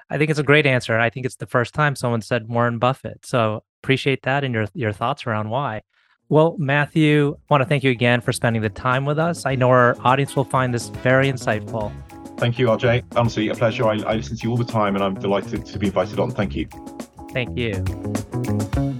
I 0.10 0.18
think 0.18 0.30
it's 0.30 0.39
a 0.39 0.44
great 0.44 0.65
answer. 0.65 0.98
I 0.98 1.10
think 1.10 1.26
it's 1.26 1.38
the 1.38 1.48
first 1.48 1.74
time 1.74 1.96
someone 1.96 2.22
said 2.22 2.48
Warren 2.48 2.78
Buffett. 2.78 3.26
So 3.26 3.63
appreciate 3.84 4.24
that 4.24 4.44
and 4.44 4.54
your 4.54 4.68
your 4.74 4.91
thoughts 4.91 5.26
around 5.26 5.50
why. 5.50 5.82
Well, 6.28 6.56
Matthew, 6.58 7.38
I 7.38 7.54
want 7.54 7.62
to 7.62 7.70
thank 7.70 7.84
you 7.84 7.91
again 7.91 8.20
for 8.20 8.32
spending 8.32 8.62
the 8.62 8.70
time 8.70 9.06
with 9.06 9.20
us. 9.20 9.46
I 9.46 9.56
know 9.56 9.70
our 9.70 9.96
audience 10.04 10.36
will 10.36 10.44
find 10.44 10.74
this 10.74 10.89
very 10.89 11.32
insightful. 11.32 11.91
Thank 12.38 12.58
you, 12.58 12.68
RJ. 12.68 13.04
Honestly, 13.15 13.48
a 13.50 13.56
pleasure. 13.56 13.86
I, 13.86 13.94
I 14.02 14.15
listen 14.15 14.36
to 14.38 14.44
you 14.44 14.50
all 14.50 14.58
the 14.58 14.65
time 14.65 14.96
and 14.96 15.04
I'm 15.04 15.13
delighted 15.15 15.65
to 15.65 15.80
be 15.80 15.88
invited 15.88 16.20
on. 16.20 16.32
Thank 16.32 16.56
you. 16.56 16.68
Thank 17.32 17.58
you. 17.58 18.94